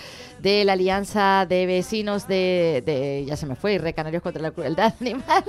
de 0.43 0.65
la 0.65 0.73
Alianza 0.73 1.47
de 1.49 1.67
Vecinos 1.67 2.27
de, 2.27 2.83
de- 2.85 3.25
ya 3.27 3.37
se 3.37 3.47
me 3.47 3.55
fue, 3.55 3.75
y 3.75 3.79
Red 3.79 3.95
Canarios 3.95 4.23
contra 4.23 4.43
la 4.43 4.51
Crueldad 4.51 4.95
Animal, 5.01 5.45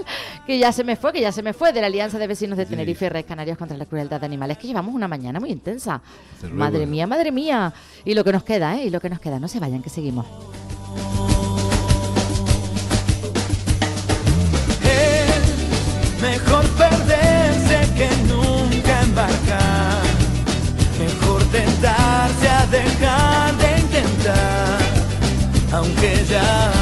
que 0.46 0.60
ya 0.60 0.72
se 0.72 0.84
me 0.84 0.96
fue, 0.96 1.12
que 1.13 1.22
ya 1.22 1.32
se 1.32 1.42
me 1.42 1.54
fue, 1.54 1.74
de 1.74 1.82
la 1.82 1.88
Alianza 1.88 2.20
de 2.20 2.27
Vecinos 2.27 2.58
de. 2.58 2.65
Tenerife 2.65 3.06
y 3.06 3.10
Red 3.10 3.25
Canarios 3.25 3.58
contra 3.58 3.77
la 3.77 3.86
Crueldad 3.86 4.24
Animal. 4.24 4.51
Es 4.51 4.58
que 4.58 4.68
llevamos 4.68 4.94
una 4.94 5.08
mañana 5.08 5.39
muy 5.39 5.50
intensa. 5.51 6.01
Madre 6.51 6.86
mía, 6.86 7.08
madre 7.08 7.32
mía. 7.32 7.74
Y 8.04 8.13
lo 8.13 8.24
que 8.24 8.32
nos 8.32 8.44
queda, 8.44 8.75
¿eh? 8.80 8.86
Y 8.86 8.89
lo 8.89 9.00
que 9.00 9.10
nos 9.10 9.20
queda. 9.20 9.39
No 9.39 9.48
se 9.48 9.60
vayan, 9.60 9.82
que 9.82 9.89
seguimos. 9.89 10.25
Mejor 16.25 16.65
perderse 16.82 17.77
que 17.98 18.10
nunca 18.32 19.01
embarcar. 19.01 20.03
Mejor 21.00 21.44
tentarse 21.46 22.48
a 22.50 22.65
dejar 22.67 23.55
de 23.58 23.70
intentar. 23.79 24.79
Aunque 25.72 26.25
ya 26.29 26.75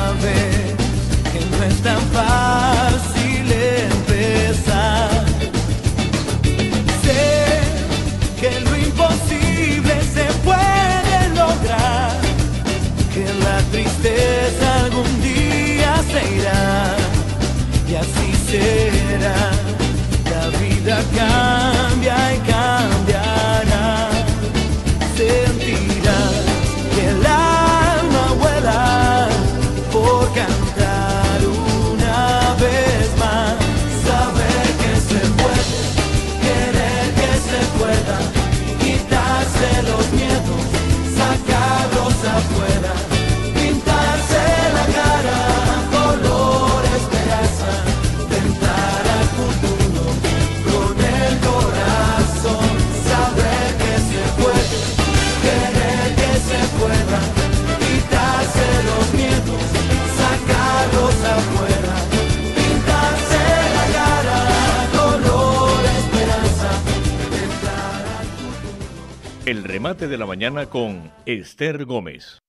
El 69.45 69.65
remate 69.65 70.07
de 70.07 70.17
la 70.17 70.25
mañana 70.25 70.67
con 70.67 71.12
Esther 71.25 71.83
Gómez. 71.83 72.39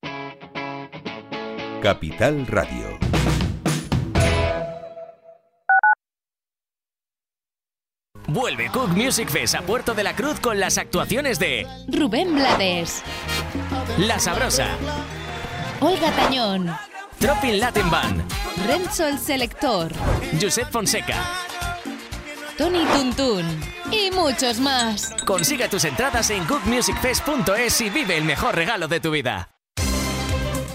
Capital 1.83 2.47
Radio. 2.47 3.01
Vuelve 8.29 8.71
Cook 8.71 8.91
Music 8.91 9.29
Fest 9.29 9.57
a 9.57 9.63
Puerto 9.63 9.95
de 9.95 10.05
la 10.05 10.15
Cruz 10.15 10.39
con 10.39 10.61
las 10.61 10.79
actuaciones 10.79 11.41
de 11.41 11.67
Rubén 11.89 12.33
Blades, 12.33 13.03
La 13.99 14.21
Sabrosa, 14.21 14.69
Olga 15.81 16.13
Tañón, 16.13 16.71
Tropin 17.19 17.59
Latin 17.59 17.91
Band, 17.91 18.23
Renzo 18.69 19.09
el 19.09 19.19
Selector, 19.19 19.93
Josep 20.41 20.71
Fonseca. 20.71 21.44
Tony 22.57 22.85
Tuntún 22.87 23.45
y 23.91 24.11
muchos 24.13 24.61
más. 24.61 25.13
Consigue 25.27 25.69
tus 25.69 25.85
entradas 25.85 26.31
en 26.31 26.45
cookmusicfest.es 26.45 27.81
y 27.81 27.91
vive 27.91 28.17
el 28.17 28.25
mejor 28.25 28.55
regalo 28.55 28.87
de 28.87 29.01
tu 29.01 29.11
vida. 29.11 29.51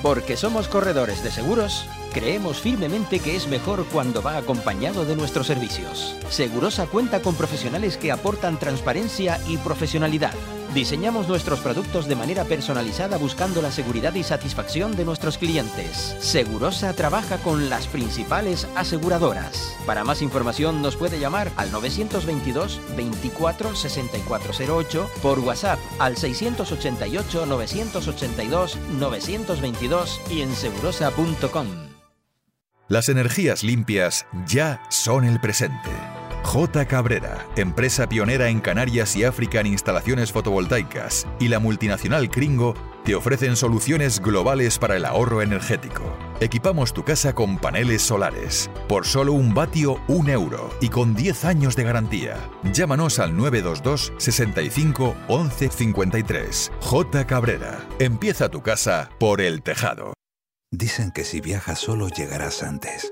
Porque 0.01 0.37
somos 0.37 0.67
corredores 0.67 1.23
de 1.23 1.31
seguros, 1.31 1.85
creemos 2.13 2.59
firmemente 2.59 3.19
que 3.19 3.35
es 3.35 3.47
mejor 3.47 3.85
cuando 3.91 4.21
va 4.21 4.37
acompañado 4.37 5.05
de 5.05 5.15
nuestros 5.15 5.47
servicios. 5.47 6.15
Segurosa 6.29 6.87
cuenta 6.87 7.21
con 7.21 7.35
profesionales 7.35 7.97
que 7.97 8.11
aportan 8.11 8.59
transparencia 8.59 9.39
y 9.47 9.57
profesionalidad, 9.57 10.33
Diseñamos 10.73 11.27
nuestros 11.27 11.59
productos 11.61 12.07
de 12.07 12.15
manera 12.15 12.45
personalizada 12.45 13.17
buscando 13.17 13.61
la 13.61 13.71
seguridad 13.71 14.13
y 14.13 14.23
satisfacción 14.23 14.95
de 14.95 15.03
nuestros 15.03 15.37
clientes. 15.37 16.15
Segurosa 16.19 16.93
trabaja 16.93 17.37
con 17.37 17.69
las 17.69 17.87
principales 17.87 18.67
aseguradoras. 18.75 19.75
Para 19.85 20.03
más 20.03 20.21
información 20.21 20.81
nos 20.81 20.95
puede 20.95 21.19
llamar 21.19 21.51
al 21.57 21.71
922 21.71 22.79
24 22.95 23.75
6408 23.75 25.09
por 25.21 25.39
WhatsApp 25.39 25.79
al 25.97 26.17
688 26.17 27.45
982 27.47 28.77
922 28.99 30.21
y 30.29 30.41
en 30.41 30.53
segurosa.com. 30.53 31.67
Las 32.87 33.09
energías 33.09 33.63
limpias 33.63 34.25
ya 34.47 34.81
son 34.89 35.23
el 35.25 35.39
presente. 35.39 36.18
J. 36.43 36.85
Cabrera, 36.85 37.47
empresa 37.55 38.07
pionera 38.07 38.49
en 38.49 38.59
Canarias 38.59 39.15
y 39.15 39.23
África 39.23 39.59
en 39.59 39.67
instalaciones 39.67 40.31
fotovoltaicas, 40.31 41.27
y 41.39 41.47
la 41.47 41.59
multinacional 41.59 42.29
Kringo 42.29 42.73
te 43.03 43.15
ofrecen 43.15 43.55
soluciones 43.55 44.19
globales 44.19 44.77
para 44.77 44.95
el 44.95 45.05
ahorro 45.05 45.41
energético. 45.41 46.17
Equipamos 46.39 46.93
tu 46.93 47.03
casa 47.03 47.33
con 47.33 47.57
paneles 47.57 48.01
solares. 48.01 48.69
Por 48.87 49.05
solo 49.05 49.33
un 49.33 49.53
vatio, 49.53 49.99
un 50.07 50.29
euro 50.29 50.69
y 50.81 50.89
con 50.89 51.15
10 51.15 51.45
años 51.45 51.75
de 51.75 51.83
garantía. 51.83 52.37
Llámanos 52.71 53.19
al 53.19 53.35
922 53.35 54.13
65 54.17 55.15
11 55.27 55.69
53. 55.69 56.71
J. 56.81 57.27
Cabrera. 57.27 57.87
Empieza 57.99 58.49
tu 58.49 58.61
casa 58.61 59.09
por 59.19 59.41
el 59.41 59.61
tejado. 59.61 60.13
Dicen 60.71 61.11
que 61.11 61.23
si 61.23 61.41
viajas 61.41 61.79
solo 61.79 62.09
llegarás 62.09 62.61
antes, 62.61 63.11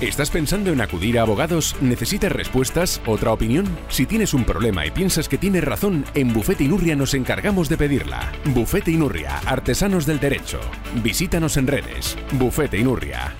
¿Estás 0.00 0.30
pensando 0.30 0.72
en 0.72 0.80
acudir 0.80 1.18
a 1.18 1.22
abogados? 1.22 1.76
¿Necesitas 1.80 2.32
respuestas? 2.32 3.00
¿Otra 3.06 3.32
opinión? 3.32 3.66
Si 3.88 4.06
tienes 4.06 4.34
un 4.34 4.44
problema 4.44 4.84
y 4.86 4.90
piensas 4.90 5.28
que 5.28 5.38
tienes 5.38 5.64
razón, 5.64 6.04
en 6.14 6.32
Bufete 6.32 6.64
Inurria 6.64 6.96
nos 6.96 7.14
encargamos 7.14 7.68
de 7.68 7.76
pedirla. 7.76 8.32
Bufete 8.46 8.90
Inurria, 8.90 9.38
artesanos 9.46 10.06
del 10.06 10.20
derecho. 10.20 10.60
Visítanos 11.02 11.56
en 11.56 11.66
redes. 11.66 12.16
Bufete 12.32 12.78
Inurria. 12.78 13.34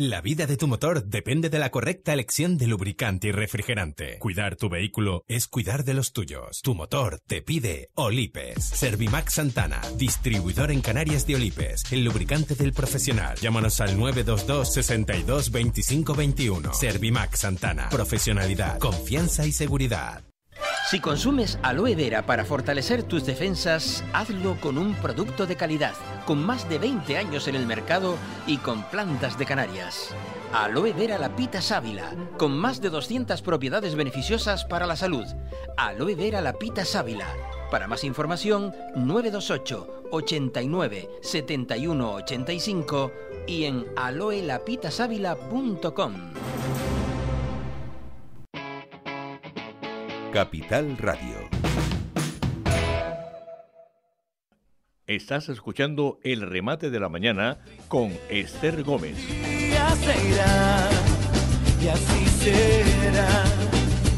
La 0.00 0.22
vida 0.22 0.46
de 0.46 0.56
tu 0.56 0.66
motor 0.66 1.04
depende 1.04 1.50
de 1.50 1.58
la 1.58 1.70
correcta 1.70 2.14
elección 2.14 2.56
de 2.56 2.66
lubricante 2.66 3.28
y 3.28 3.32
refrigerante. 3.32 4.18
Cuidar 4.18 4.56
tu 4.56 4.70
vehículo 4.70 5.24
es 5.28 5.46
cuidar 5.46 5.84
de 5.84 5.92
los 5.92 6.14
tuyos. 6.14 6.62
Tu 6.62 6.74
motor 6.74 7.20
te 7.26 7.42
pide 7.42 7.90
Olipes. 7.96 8.64
Servimax 8.64 9.34
Santana, 9.34 9.82
distribuidor 9.98 10.70
en 10.70 10.80
Canarias 10.80 11.26
de 11.26 11.34
Olipes, 11.34 11.92
el 11.92 12.02
lubricante 12.02 12.54
del 12.54 12.72
profesional. 12.72 13.36
Llámanos 13.42 13.78
al 13.82 13.98
922 13.98 14.72
62 14.72 15.50
25 15.50 16.14
21. 16.14 16.72
Servimax 16.72 17.40
Santana, 17.40 17.90
profesionalidad, 17.90 18.78
confianza 18.78 19.46
y 19.46 19.52
seguridad. 19.52 20.29
Si 20.90 21.00
consumes 21.00 21.58
aloe 21.62 21.94
vera 21.94 22.26
para 22.26 22.44
fortalecer 22.44 23.04
tus 23.04 23.24
defensas, 23.24 24.04
hazlo 24.12 24.60
con 24.60 24.76
un 24.76 24.94
producto 24.94 25.46
de 25.46 25.56
calidad, 25.56 25.94
con 26.26 26.44
más 26.44 26.68
de 26.68 26.78
20 26.78 27.16
años 27.16 27.46
en 27.46 27.54
el 27.54 27.66
mercado 27.66 28.16
y 28.46 28.58
con 28.58 28.82
plantas 28.90 29.38
de 29.38 29.46
Canarias. 29.46 30.14
Aloe 30.52 30.92
vera 30.92 31.16
lapita 31.16 31.62
sábila, 31.62 32.12
con 32.36 32.58
más 32.58 32.80
de 32.80 32.90
200 32.90 33.40
propiedades 33.42 33.94
beneficiosas 33.94 34.64
para 34.64 34.86
la 34.86 34.96
salud. 34.96 35.26
Aloe 35.76 36.16
vera 36.16 36.40
lapita 36.40 36.84
sábila. 36.84 37.28
Para 37.70 37.86
más 37.86 38.02
información, 38.02 38.74
928 38.96 40.08
89 40.10 41.08
71 41.22 42.14
85 42.14 43.12
y 43.46 43.64
en 43.64 43.86
aloelapitasávila.com. 43.96 46.89
Capital 50.32 50.96
Radio. 50.96 51.50
Estás 55.06 55.48
escuchando 55.48 56.20
el 56.22 56.42
remate 56.42 56.90
de 56.90 57.00
la 57.00 57.08
mañana 57.08 57.58
con 57.88 58.16
Esther 58.28 58.84
Gómez. 58.84 59.16
día 59.16 59.90
se 59.96 60.28
irá 60.28 60.88
y 61.82 61.88
así 61.88 62.26
será. 62.44 63.44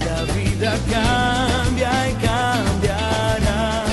La 0.01 0.35
vida 0.35 0.75
cambia 0.91 2.11
y 2.11 2.15
cambiará. 2.15 3.85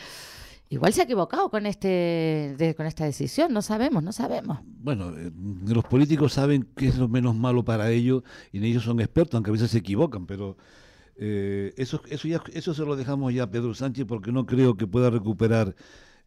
igual 0.69 0.93
se 0.93 1.01
ha 1.01 1.03
equivocado 1.05 1.49
con, 1.49 1.65
este, 1.65 2.55
de- 2.58 2.75
con 2.75 2.86
esta 2.86 3.05
decisión, 3.05 3.51
no 3.53 3.62
sabemos, 3.62 4.03
no 4.03 4.12
sabemos. 4.12 4.60
Bueno, 4.82 5.12
eh, 5.17 5.32
los 5.67 5.84
políticos 5.86 6.34
saben 6.34 6.67
qué 6.75 6.88
es 6.88 6.97
lo 6.97 7.08
menos 7.08 7.36
malo 7.36 7.63
para 7.63 7.89
ellos 7.91 8.23
y 8.51 8.63
ellos 8.63 8.84
son 8.84 8.99
expertos, 8.99 9.36
aunque 9.36 9.49
a 9.49 9.53
veces 9.53 9.71
se 9.71 9.79
equivocan, 9.79 10.25
pero 10.25 10.58
eh, 11.15 11.73
eso, 11.77 12.01
eso, 12.10 12.27
ya, 12.27 12.41
eso 12.53 12.73
se 12.73 12.86
lo 12.86 12.95
dejamos 12.95 13.34
ya 13.34 13.43
a 13.43 13.51
Pedro 13.51 13.73
Sánchez 13.73 14.05
porque 14.05 14.32
no 14.32 14.45
creo 14.45 14.77
que 14.77 14.88
pueda 14.88 15.10
recuperar 15.10 15.75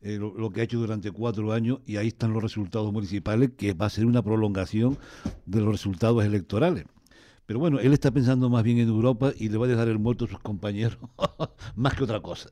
eh, 0.03 0.19
lo 0.19 0.51
que 0.51 0.61
ha 0.61 0.65
hecho 0.65 0.79
durante 0.81 1.13
cuatro 1.13 1.53
años 1.53 1.79
y 1.87 1.97
ahí 1.97 2.09
están 2.09 2.33
los 2.33 2.43
resultados 2.43 2.93
municipales, 2.93 3.53
que 3.57 3.73
va 3.73 3.87
a 3.87 3.91
ser 3.91 4.05
una 4.05 4.21
prolongación 4.23 4.99
de 5.47 5.61
los 5.61 5.71
resultados 5.71 6.25
electorales. 6.25 6.85
Pero 7.45 7.59
bueno, 7.59 7.81
él 7.81 7.93
está 7.93 8.11
pensando 8.11 8.49
más 8.49 8.63
bien 8.63 8.79
en 8.79 8.89
Europa 8.89 9.33
y 9.37 9.49
le 9.49 9.59
va 9.59 9.67
a 9.67 9.69
dejar 9.69 9.89
el 9.89 9.99
muerto 9.99 10.25
a 10.25 10.29
sus 10.29 10.39
compañeros, 10.39 10.97
más 11.75 11.93
que 11.95 12.05
otra 12.05 12.21
cosa. 12.21 12.49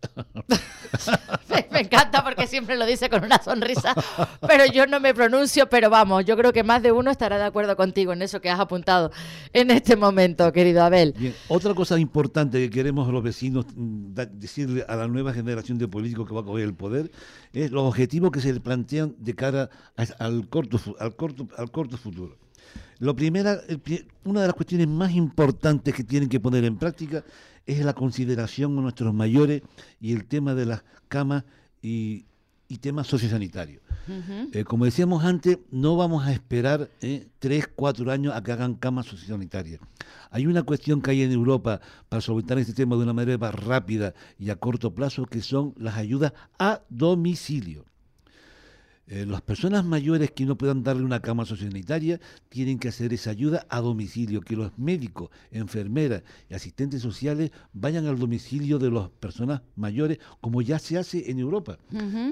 Me, 1.48 1.66
me 1.72 1.80
encanta 1.80 2.24
porque 2.24 2.46
siempre 2.48 2.76
lo 2.76 2.84
dice 2.84 3.08
con 3.08 3.24
una 3.24 3.40
sonrisa, 3.40 3.94
pero 4.46 4.66
yo 4.66 4.86
no 4.86 4.98
me 4.98 5.14
pronuncio, 5.14 5.68
pero 5.68 5.90
vamos, 5.90 6.24
yo 6.24 6.36
creo 6.36 6.52
que 6.52 6.64
más 6.64 6.82
de 6.82 6.90
uno 6.92 7.10
estará 7.10 7.38
de 7.38 7.44
acuerdo 7.44 7.76
contigo 7.76 8.12
en 8.12 8.22
eso 8.22 8.40
que 8.40 8.50
has 8.50 8.58
apuntado 8.58 9.12
en 9.52 9.70
este 9.70 9.94
momento, 9.96 10.52
querido 10.52 10.82
Abel. 10.82 11.14
Bien, 11.16 11.34
otra 11.48 11.72
cosa 11.72 11.98
importante 11.98 12.58
que 12.58 12.68
queremos 12.70 13.08
los 13.12 13.22
vecinos 13.22 13.66
mm, 13.74 14.12
decirle 14.32 14.84
a 14.88 14.96
la 14.96 15.06
nueva 15.06 15.32
generación 15.32 15.78
de 15.78 15.86
políticos 15.86 16.26
que 16.28 16.34
va 16.34 16.40
a 16.40 16.44
coger 16.44 16.64
el 16.64 16.74
poder 16.74 17.10
es 17.52 17.70
los 17.70 17.84
objetivos 17.84 18.32
que 18.32 18.40
se 18.40 18.52
le 18.52 18.60
plantean 18.60 19.14
de 19.18 19.34
cara 19.34 19.70
a- 19.96 20.24
al, 20.24 20.48
corto, 20.48 20.78
al, 20.98 21.14
corto, 21.14 21.46
al 21.56 21.70
corto 21.70 21.96
futuro. 21.96 22.36
Lo 23.00 23.16
primera, 23.16 23.58
el 23.66 23.80
una 24.24 24.42
de 24.42 24.46
las 24.46 24.54
cuestiones 24.54 24.86
más 24.86 25.12
importantes 25.12 25.92
que 25.92 26.04
tienen 26.04 26.28
que 26.28 26.38
poner 26.38 26.64
en 26.64 26.76
práctica 26.76 27.24
es 27.66 27.84
la 27.84 27.94
consideración 27.94 28.78
a 28.78 28.82
nuestros 28.82 29.12
mayores 29.12 29.62
y 30.00 30.12
el 30.12 30.26
tema 30.26 30.54
de 30.54 30.66
las 30.66 30.84
camas 31.08 31.44
y 31.82 32.26
y 32.70 32.78
tema 32.78 33.02
sociosanitario. 33.02 33.80
Eh, 34.52 34.64
como 34.64 34.84
decíamos 34.84 35.24
antes, 35.24 35.58
no 35.72 35.96
vamos 35.96 36.24
a 36.24 36.32
esperar 36.32 36.88
eh, 37.00 37.26
tres, 37.40 37.68
cuatro 37.74 38.10
años 38.12 38.32
a 38.34 38.42
que 38.44 38.52
hagan 38.52 38.74
camas 38.74 39.06
sociosanitarias. 39.06 39.80
Hay 40.30 40.46
una 40.46 40.62
cuestión 40.62 41.02
que 41.02 41.10
hay 41.10 41.22
en 41.22 41.32
Europa 41.32 41.80
para 42.08 42.20
solventar 42.20 42.58
este 42.58 42.72
tema 42.72 42.94
de 42.94 43.02
una 43.02 43.12
manera 43.12 43.50
rápida 43.50 44.14
y 44.38 44.50
a 44.50 44.56
corto 44.56 44.94
plazo, 44.94 45.26
que 45.26 45.42
son 45.42 45.74
las 45.76 45.96
ayudas 45.96 46.32
a 46.60 46.82
domicilio. 46.88 47.84
Eh, 49.10 49.26
las 49.26 49.42
personas 49.42 49.84
mayores 49.84 50.30
que 50.30 50.46
no 50.46 50.56
puedan 50.56 50.84
darle 50.84 51.02
una 51.02 51.20
cama 51.20 51.44
sociosanitaria 51.44 52.20
tienen 52.48 52.78
que 52.78 52.88
hacer 52.88 53.12
esa 53.12 53.30
ayuda 53.30 53.66
a 53.68 53.80
domicilio, 53.80 54.40
que 54.40 54.54
los 54.54 54.78
médicos, 54.78 55.30
enfermeras 55.50 56.22
y 56.48 56.54
asistentes 56.54 57.02
sociales 57.02 57.50
vayan 57.72 58.06
al 58.06 58.20
domicilio 58.20 58.78
de 58.78 58.88
las 58.92 59.08
personas 59.08 59.62
mayores, 59.74 60.20
como 60.40 60.62
ya 60.62 60.78
se 60.78 60.96
hace 60.96 61.28
en 61.28 61.40
Europa. 61.40 61.76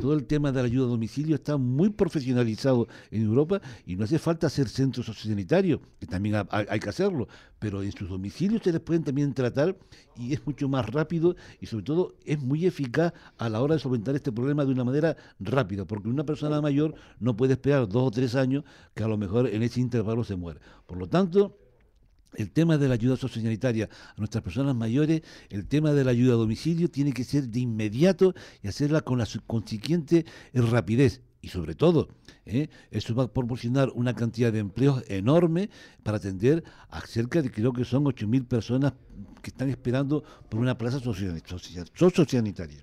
Todo 0.00 0.14
el 0.14 0.26
tema 0.26 0.52
de 0.52 0.60
la 0.60 0.66
ayuda 0.66 0.86
a 0.86 0.90
domicilio 0.90 1.34
está 1.34 1.56
muy 1.56 1.90
profesionalizado 1.90 2.86
en 3.10 3.22
Europa 3.24 3.60
y 3.84 3.96
no 3.96 4.04
hace 4.04 4.20
falta 4.20 4.46
hacer 4.46 4.68
centros 4.68 5.06
sociosanitarios, 5.06 5.80
que 5.98 6.06
también 6.06 6.36
hay 6.48 6.78
que 6.78 6.88
hacerlo, 6.88 7.26
pero 7.58 7.82
en 7.82 7.92
sus 7.92 8.08
domicilios 8.08 8.62
se 8.62 8.72
les 8.72 8.80
pueden 8.80 9.04
también 9.04 9.34
tratar 9.34 9.76
y 10.16 10.32
es 10.32 10.46
mucho 10.46 10.68
más 10.68 10.86
rápido 10.88 11.36
y 11.60 11.66
sobre 11.66 11.84
todo 11.84 12.14
es 12.24 12.40
muy 12.40 12.66
eficaz 12.66 13.12
a 13.36 13.48
la 13.48 13.60
hora 13.60 13.74
de 13.74 13.80
solventar 13.80 14.14
este 14.14 14.32
problema 14.32 14.64
de 14.64 14.72
una 14.72 14.84
manera 14.84 15.16
rápida, 15.40 15.84
porque 15.84 16.08
una 16.08 16.24
persona 16.24 16.60
mayor 16.60 16.94
no 17.18 17.36
puede 17.36 17.54
esperar 17.54 17.88
dos 17.88 18.02
o 18.04 18.10
tres 18.10 18.34
años 18.34 18.64
que 18.94 19.02
a 19.02 19.08
lo 19.08 19.16
mejor 19.16 19.48
en 19.48 19.62
ese 19.62 19.80
intervalo 19.80 20.24
se 20.24 20.36
muere. 20.36 20.60
Por 20.86 20.98
lo 20.98 21.08
tanto, 21.08 21.58
el 22.34 22.50
tema 22.50 22.78
de 22.78 22.88
la 22.88 22.94
ayuda 22.94 23.16
sociosanitaria 23.16 23.88
a 24.14 24.18
nuestras 24.18 24.44
personas 24.44 24.76
mayores, 24.76 25.22
el 25.48 25.66
tema 25.66 25.92
de 25.92 26.04
la 26.04 26.10
ayuda 26.10 26.34
a 26.34 26.36
domicilio 26.36 26.90
tiene 26.90 27.12
que 27.12 27.24
ser 27.24 27.48
de 27.48 27.60
inmediato 27.60 28.34
y 28.62 28.68
hacerla 28.68 29.00
con 29.00 29.18
la 29.18 29.26
consiguiente 29.46 30.26
rapidez 30.52 31.22
y 31.40 31.48
sobre 31.48 31.74
todo, 31.74 32.08
¿eh? 32.46 32.68
eso 32.90 33.14
va 33.14 33.24
a 33.24 33.28
proporcionar 33.28 33.90
una 33.94 34.14
cantidad 34.14 34.52
de 34.52 34.58
empleos 34.58 35.04
enorme 35.08 35.70
para 36.02 36.16
atender 36.16 36.64
a 36.90 37.00
cerca 37.02 37.42
de 37.42 37.50
creo 37.50 37.72
que 37.72 37.84
son 37.84 38.04
8.000 38.04 38.46
personas 38.46 38.94
que 39.40 39.50
están 39.50 39.70
esperando 39.70 40.24
por 40.48 40.58
una 40.60 40.76
plaza 40.76 40.98
sociosanitaria. 40.98 42.82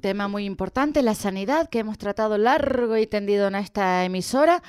Tema 0.00 0.28
muy 0.28 0.44
importante, 0.44 1.02
la 1.02 1.14
sanidad, 1.14 1.68
que 1.68 1.78
hemos 1.78 1.98
tratado 1.98 2.36
largo 2.36 2.96
y 2.96 3.06
tendido 3.06 3.46
en 3.46 3.54
esta 3.54 4.04
emisora 4.04 4.62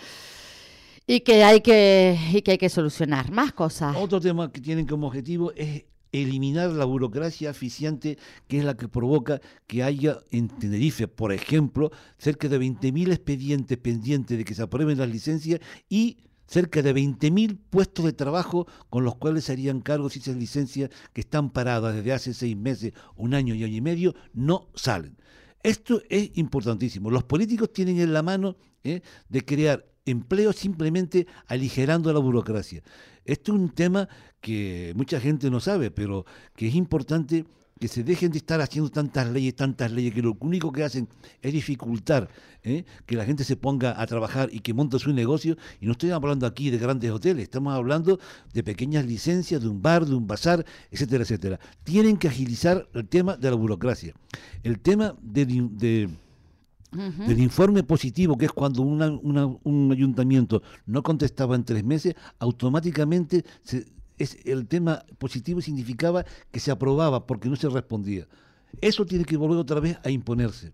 y 1.07 1.21
que 1.21 1.43
hay 1.43 1.61
que, 1.61 2.17
y 2.31 2.41
que, 2.41 2.51
hay 2.51 2.57
que 2.57 2.69
solucionar. 2.69 3.31
Más 3.31 3.53
cosas. 3.53 3.95
Otro 3.97 4.19
tema 4.21 4.51
que 4.51 4.61
tienen 4.61 4.85
como 4.85 5.07
objetivo 5.07 5.51
es 5.55 5.83
eliminar 6.11 6.71
la 6.71 6.85
burocracia 6.85 7.49
eficiente 7.49 8.17
que 8.47 8.59
es 8.59 8.65
la 8.65 8.75
que 8.75 8.87
provoca 8.87 9.41
que 9.67 9.83
haya 9.83 10.19
en 10.31 10.47
Tenerife, 10.47 11.07
por 11.07 11.31
ejemplo, 11.33 11.91
cerca 12.17 12.47
de 12.47 12.59
20.000 12.59 13.11
expedientes 13.11 13.77
pendientes 13.77 14.37
de 14.37 14.45
que 14.45 14.53
se 14.53 14.63
aprueben 14.63 14.97
las 14.97 15.09
licencias 15.09 15.59
y 15.89 16.17
cerca 16.47 16.81
de 16.81 16.93
20.000 16.93 17.57
puestos 17.69 18.05
de 18.05 18.13
trabajo 18.13 18.67
con 18.89 19.03
los 19.03 19.15
cuales 19.15 19.45
se 19.45 19.53
harían 19.53 19.81
cargos 19.81 20.15
y 20.15 20.19
esas 20.19 20.35
licencias 20.35 20.89
que 21.13 21.21
están 21.21 21.49
paradas 21.49 21.95
desde 21.95 22.13
hace 22.13 22.33
seis 22.33 22.55
meses, 22.55 22.93
un 23.15 23.33
año 23.33 23.55
y 23.55 23.63
año 23.63 23.75
y 23.75 23.81
medio, 23.81 24.15
no 24.33 24.69
salen. 24.75 25.17
Esto 25.63 26.01
es 26.09 26.31
importantísimo. 26.35 27.09
Los 27.09 27.23
políticos 27.23 27.73
tienen 27.73 27.99
en 27.99 28.13
la 28.13 28.21
mano 28.21 28.55
¿eh? 28.83 29.01
de 29.29 29.43
crear 29.43 29.85
empleo 30.05 30.53
simplemente 30.53 31.25
aligerando 31.47 32.13
la 32.13 32.19
burocracia. 32.19 32.83
Esto 33.23 33.53
es 33.53 33.59
un 33.59 33.69
tema 33.69 34.07
que 34.45 34.93
mucha 34.95 35.19
gente 35.19 35.49
no 35.49 35.59
sabe, 35.59 35.89
pero 35.89 36.23
que 36.55 36.67
es 36.67 36.75
importante 36.75 37.45
que 37.79 37.87
se 37.87 38.03
dejen 38.03 38.31
de 38.31 38.37
estar 38.37 38.61
haciendo 38.61 38.91
tantas 38.91 39.27
leyes, 39.27 39.55
tantas 39.55 39.91
leyes, 39.91 40.13
que 40.13 40.21
lo 40.21 40.37
único 40.39 40.71
que 40.71 40.83
hacen 40.83 41.09
es 41.41 41.51
dificultar 41.51 42.29
¿eh? 42.61 42.85
que 43.07 43.15
la 43.15 43.25
gente 43.25 43.43
se 43.43 43.55
ponga 43.55 43.99
a 43.99 44.05
trabajar 44.05 44.49
y 44.51 44.59
que 44.59 44.71
monte 44.75 44.99
su 44.99 45.11
negocio. 45.13 45.57
Y 45.81 45.87
no 45.87 45.93
estoy 45.93 46.11
hablando 46.11 46.45
aquí 46.45 46.69
de 46.69 46.77
grandes 46.77 47.09
hoteles, 47.09 47.41
estamos 47.41 47.73
hablando 47.73 48.19
de 48.53 48.63
pequeñas 48.63 49.03
licencias, 49.07 49.63
de 49.63 49.67
un 49.67 49.81
bar, 49.81 50.05
de 50.05 50.13
un 50.13 50.27
bazar, 50.27 50.63
etcétera, 50.91 51.23
etcétera. 51.23 51.59
Tienen 51.83 52.17
que 52.17 52.27
agilizar 52.27 52.87
el 52.93 53.07
tema 53.07 53.35
de 53.35 53.49
la 53.49 53.55
burocracia. 53.55 54.13
El 54.61 54.79
tema 54.79 55.15
de 55.23 56.07
del 56.91 57.39
informe 57.39 57.83
positivo, 57.83 58.37
que 58.37 58.45
es 58.45 58.51
cuando 58.51 58.81
un 58.83 59.91
ayuntamiento 59.91 60.61
no 60.85 61.03
contestaba 61.03 61.55
en 61.55 61.65
tres 61.65 61.83
meses, 61.83 62.15
automáticamente 62.39 63.43
es, 64.17 64.37
el 64.45 64.67
tema 64.67 65.03
positivo 65.17 65.61
significaba 65.61 66.25
que 66.51 66.59
se 66.59 66.71
aprobaba 66.71 67.25
porque 67.25 67.49
no 67.49 67.55
se 67.55 67.69
respondía. 67.69 68.27
Eso 68.81 69.05
tiene 69.05 69.25
que 69.25 69.37
volver 69.37 69.57
otra 69.57 69.79
vez 69.79 69.97
a 70.03 70.09
imponerse, 70.09 70.73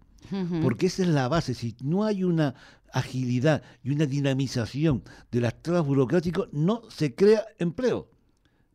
porque 0.61 0.87
esa 0.87 1.03
es 1.03 1.09
la 1.09 1.27
base. 1.27 1.53
Si 1.53 1.75
no 1.83 2.03
hay 2.03 2.23
una 2.23 2.55
agilidad 2.93 3.63
y 3.83 3.91
una 3.91 4.05
dinamización 4.05 5.03
de 5.31 5.41
las 5.41 5.61
trabas 5.61 5.85
burocráticas, 5.85 6.45
no 6.51 6.83
se 6.89 7.15
crea 7.15 7.45
empleo. 7.59 8.09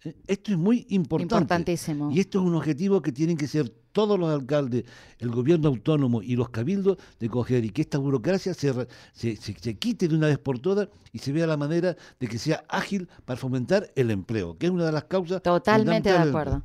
¿Eh? 0.07 0.15
Esto 0.29 0.53
es 0.53 0.59
muy 0.59 0.87
importante. 0.91 1.35
Importantísimo. 1.35 2.11
Y 2.13 2.21
esto 2.21 2.39
es 2.39 2.45
un 2.45 2.55
objetivo 2.55 3.03
que 3.03 3.11
tienen 3.11 3.37
que 3.37 3.49
ser 3.49 3.69
todos 3.91 4.19
los 4.21 4.31
alcaldes, 4.31 4.85
el 5.19 5.31
gobierno 5.31 5.69
autónomo 5.69 6.23
y 6.23 6.37
los 6.37 6.51
cabildos 6.51 6.99
de 7.19 7.29
coger 7.29 7.65
y 7.65 7.71
que 7.71 7.83
esta 7.83 7.99
burocracia 7.99 8.55
se, 8.55 8.87
se, 9.15 9.79
quite 9.79 10.07
de 10.07 10.15
una 10.15 10.29
vez 10.29 10.39
por 10.39 10.59
todas 10.59 10.89
y 11.13 11.19
se 11.19 11.33
vea 11.33 11.47
la 11.47 11.57
manera 11.57 11.97
de 12.21 12.29
que 12.29 12.39
sea 12.39 12.65
ágil 12.69 13.09
para 13.25 13.39
fomentar 13.39 13.91
el 13.97 14.11
empleo, 14.11 14.57
que 14.59 14.67
es 14.67 14.73
una 14.73 14.85
de 14.85 14.93
las 14.93 15.05
causas. 15.05 15.43
Totalmente 15.43 16.13
de 16.13 16.19
acuerdo. 16.19 16.63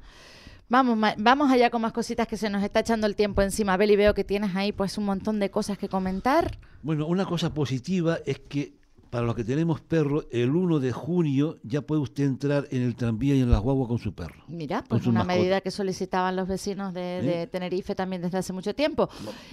Vamos, 0.67 0.99
vamos 1.17 1.51
allá 1.51 1.69
con 1.69 1.81
más 1.81 1.93
cositas 1.93 2.27
que 2.27 2.37
se 2.37 2.49
nos 2.49 2.63
está 2.63 2.81
echando 2.81 3.07
el 3.07 3.15
tiempo 3.15 3.41
encima. 3.41 3.75
Beli, 3.75 3.95
veo 3.95 4.13
que 4.13 4.23
tienes 4.23 4.55
ahí 4.55 4.71
pues 4.71 4.97
un 4.97 5.05
montón 5.05 5.39
de 5.39 5.49
cosas 5.49 5.77
que 5.77 5.89
comentar. 5.89 6.59
Bueno, 6.83 7.07
una 7.07 7.25
cosa 7.25 7.53
positiva 7.53 8.19
es 8.25 8.39
que 8.39 8.80
para 9.11 9.25
los 9.25 9.35
que 9.35 9.43
tenemos 9.43 9.81
perro, 9.81 10.23
el 10.31 10.55
1 10.55 10.79
de 10.79 10.93
junio 10.93 11.59
ya 11.63 11.81
puede 11.81 12.01
usted 12.01 12.23
entrar 12.23 12.65
en 12.71 12.81
el 12.81 12.95
tranvía 12.95 13.35
y 13.35 13.41
en 13.41 13.51
las 13.51 13.59
guaguas 13.59 13.89
con 13.89 13.99
su 13.99 14.15
perro. 14.15 14.45
Mira, 14.47 14.85
pues 14.87 15.05
una 15.05 15.25
medida 15.25 15.59
que 15.59 15.69
solicitaban 15.69 16.37
los 16.37 16.47
vecinos 16.47 16.93
de, 16.93 17.47
Tenerife 17.51 17.93
también 17.93 18.21
desde 18.21 18.37
hace 18.37 18.53
mucho 18.53 18.73
tiempo. 18.73 19.09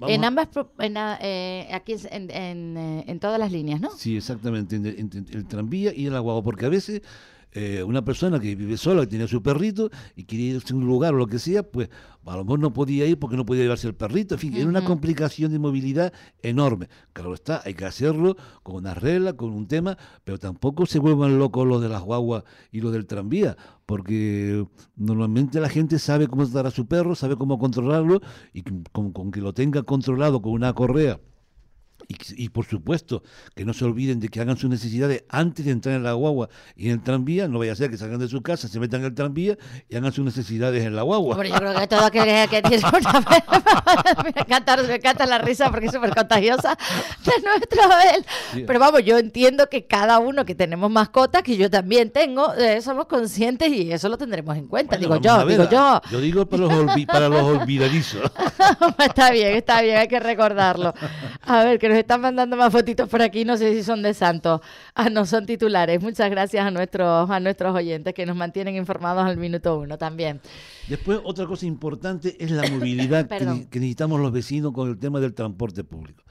en 0.06 0.24
ambas, 0.24 0.48
eh, 1.20 1.68
aquí 1.72 1.96
en, 2.08 2.30
eh, 2.30 3.04
en, 3.08 3.18
todas 3.18 3.40
las 3.40 3.50
líneas, 3.50 3.80
¿no? 3.80 3.90
Sí, 3.90 4.16
exactamente, 4.16 4.76
en, 4.76 4.86
el 4.86 5.46
tranvía 5.48 5.92
y 5.92 6.06
en 6.06 6.12
la 6.12 6.20
guagua, 6.20 6.44
porque 6.44 6.64
a 6.64 6.68
veces 6.68 7.02
eh, 7.52 7.82
una 7.82 8.04
persona 8.04 8.38
que 8.38 8.54
vive 8.54 8.76
sola, 8.76 9.02
que 9.02 9.08
tiene 9.08 9.26
su 9.26 9.42
perrito 9.42 9.90
y 10.14 10.24
quiere 10.24 10.44
irse 10.44 10.74
a 10.74 10.76
un 10.76 10.86
lugar 10.86 11.14
o 11.14 11.16
lo 11.16 11.26
que 11.26 11.38
sea, 11.38 11.62
pues 11.62 11.88
a 12.26 12.36
lo 12.36 12.44
mejor 12.44 12.58
no 12.58 12.72
podía 12.72 13.06
ir 13.06 13.18
porque 13.18 13.36
no 13.36 13.46
podía 13.46 13.62
llevarse 13.62 13.86
el 13.86 13.94
perrito. 13.94 14.34
En 14.34 14.40
fin, 14.40 14.54
era 14.54 14.68
una 14.68 14.84
complicación 14.84 15.50
de 15.50 15.58
movilidad 15.58 16.12
enorme. 16.42 16.88
Claro 17.14 17.32
está, 17.32 17.62
hay 17.64 17.74
que 17.74 17.86
hacerlo 17.86 18.36
con 18.62 18.76
una 18.76 18.94
regla, 18.94 19.32
con 19.32 19.52
un 19.52 19.66
tema, 19.66 19.96
pero 20.24 20.38
tampoco 20.38 20.84
se 20.84 20.98
vuelvan 20.98 21.38
locos 21.38 21.66
los 21.66 21.80
de 21.80 21.88
las 21.88 22.02
guaguas 22.02 22.44
y 22.70 22.80
los 22.80 22.92
del 22.92 23.06
tranvía, 23.06 23.56
porque 23.86 24.66
normalmente 24.96 25.58
la 25.58 25.70
gente 25.70 25.98
sabe 25.98 26.26
cómo 26.26 26.44
tratar 26.44 26.66
a 26.66 26.70
su 26.70 26.86
perro, 26.86 27.14
sabe 27.14 27.36
cómo 27.36 27.58
controlarlo 27.58 28.20
y 28.52 28.62
con 28.92 29.30
que 29.32 29.40
lo 29.40 29.54
tenga 29.54 29.82
controlado 29.82 30.42
con 30.42 30.52
una 30.52 30.74
correa 30.74 31.18
y, 32.10 32.48
por 32.48 32.64
supuesto, 32.64 33.22
que 33.54 33.66
no 33.66 33.74
se 33.74 33.84
olviden 33.84 34.18
de 34.18 34.30
que 34.30 34.40
hagan 34.40 34.56
sus 34.56 34.70
necesidades 34.70 35.24
antes 35.28 35.66
de 35.66 35.72
entrar 35.72 35.94
en 35.94 36.02
la 36.02 36.14
guagua 36.14 36.48
y 36.74 36.86
en 36.86 36.92
el 36.92 37.02
tranvía. 37.02 37.48
No 37.48 37.58
vaya 37.58 37.72
a 37.72 37.76
ser 37.76 37.90
que 37.90 37.98
salgan 37.98 38.18
de 38.18 38.28
su 38.28 38.40
casa, 38.40 38.66
se 38.66 38.80
metan 38.80 39.00
en 39.00 39.06
el 39.08 39.14
tranvía 39.14 39.58
y 39.90 39.96
hagan 39.96 40.10
sus 40.10 40.24
necesidades 40.24 40.86
en 40.86 40.96
la 40.96 41.02
guagua. 41.02 41.34
Hombre, 41.34 41.50
yo 41.50 41.56
creo 41.56 41.74
que 41.74 41.86
todo 41.86 42.10
que, 42.10 42.46
que 42.48 42.62
tiene 42.62 42.82
una... 42.88 43.20
me, 44.24 44.30
encanta, 44.30 44.76
me 44.78 44.94
encanta 44.94 45.26
la 45.26 45.36
risa 45.36 45.70
porque 45.70 45.86
es 45.86 45.92
súper 45.92 46.14
contagiosa 46.14 46.78
de 47.26 47.32
nuestro 47.42 47.82
Abel. 47.82 48.24
Pero 48.66 48.80
vamos, 48.80 49.04
yo 49.04 49.18
entiendo 49.18 49.68
que 49.68 49.86
cada 49.86 50.18
uno 50.18 50.46
que 50.46 50.54
tenemos 50.54 50.90
mascotas, 50.90 51.42
que 51.42 51.58
yo 51.58 51.68
también 51.68 52.10
tengo, 52.10 52.54
eh, 52.54 52.80
somos 52.80 53.04
conscientes 53.04 53.70
y 53.70 53.92
eso 53.92 54.08
lo 54.08 54.16
tendremos 54.16 54.56
en 54.56 54.66
cuenta. 54.66 54.96
digo 54.96 55.16
yo, 55.20 55.44
digo 55.44 55.68
yo. 55.68 56.00
Yo 56.10 56.20
digo 56.22 56.46
para 56.46 56.62
los, 56.62 57.06
para 57.06 57.28
los 57.28 57.42
olvidadizos. 57.60 58.32
está 58.98 59.30
bien, 59.30 59.56
está 59.56 59.82
bien, 59.82 59.98
hay 59.98 60.08
que 60.08 60.20
recordarlo. 60.20 60.94
A 61.42 61.64
ver, 61.64 61.78
que 61.78 61.88
nos 61.90 61.97
están 62.00 62.20
mandando 62.20 62.56
más 62.56 62.72
fotitos 62.72 63.08
por 63.08 63.22
aquí, 63.22 63.44
no 63.44 63.56
sé 63.56 63.74
si 63.74 63.82
son 63.82 64.02
de 64.02 64.14
Santos. 64.14 64.60
Ah, 64.94 65.10
no, 65.10 65.26
son 65.26 65.46
titulares. 65.46 66.02
Muchas 66.02 66.30
gracias 66.30 66.66
a 66.66 66.70
nuestros, 66.70 67.30
a 67.30 67.40
nuestros 67.40 67.74
oyentes 67.74 68.14
que 68.14 68.26
nos 68.26 68.36
mantienen 68.36 68.76
informados 68.76 69.24
al 69.24 69.36
minuto 69.36 69.78
uno 69.78 69.98
también. 69.98 70.40
Después, 70.88 71.20
otra 71.24 71.46
cosa 71.46 71.66
importante 71.66 72.36
es 72.38 72.50
la 72.50 72.62
movilidad 72.70 73.28
que, 73.28 73.78
necesitamos 73.78 74.20
los 74.20 74.32
vecinos 74.32 74.72
con 74.72 74.88
el 74.88 74.98
tema 74.98 75.20
del 75.20 75.34
transporte 75.34 75.84
público. 75.84 76.22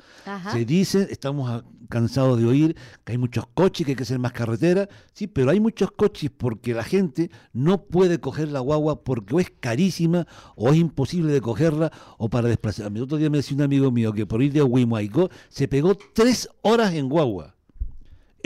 Se 0.52 0.66
dice, 0.66 1.08
estamos 1.10 1.64
cansados 1.88 2.40
de 2.40 2.46
oír 2.46 2.76
que 3.04 3.14
hay 3.14 3.18
muchos 3.18 3.46
coches, 3.54 3.86
que 3.86 3.92
hay 3.92 3.96
que 3.96 4.04
hacer 4.04 4.20
más 4.20 4.32
carretera, 4.32 4.88
sí, 5.14 5.28
pero 5.28 5.52
hay 5.52 5.60
muchos 5.60 5.92
coches 5.92 6.32
porque 6.36 6.74
la 6.74 6.84
gente 6.84 7.30
no 7.54 7.84
puede 7.84 8.20
coger 8.20 8.50
la 8.50 8.60
guagua 8.60 9.04
porque 9.04 9.36
o 9.36 9.40
es 9.40 9.52
carísima 9.60 10.28
o 10.56 10.70
es 10.70 10.78
imposible 10.78 11.34
de 11.34 11.42
cogerla 11.42 11.92
o 12.18 12.30
para 12.30 12.48
desplazarme. 12.48 13.00
El 13.00 13.04
otro 13.04 13.18
día 13.18 13.30
me 13.30 13.38
decía 13.38 13.56
un 13.56 13.64
amigo 13.64 13.92
mío 13.92 14.14
que 14.14 14.26
por 14.26 14.42
ir 14.42 14.54
de 14.54 14.64
Huimuaico 14.64 15.30
se 15.50 15.68
pegó 15.68 15.96
tres 16.14 16.50
horas 16.62 16.94
en 16.94 17.10
guagua. 17.10 17.57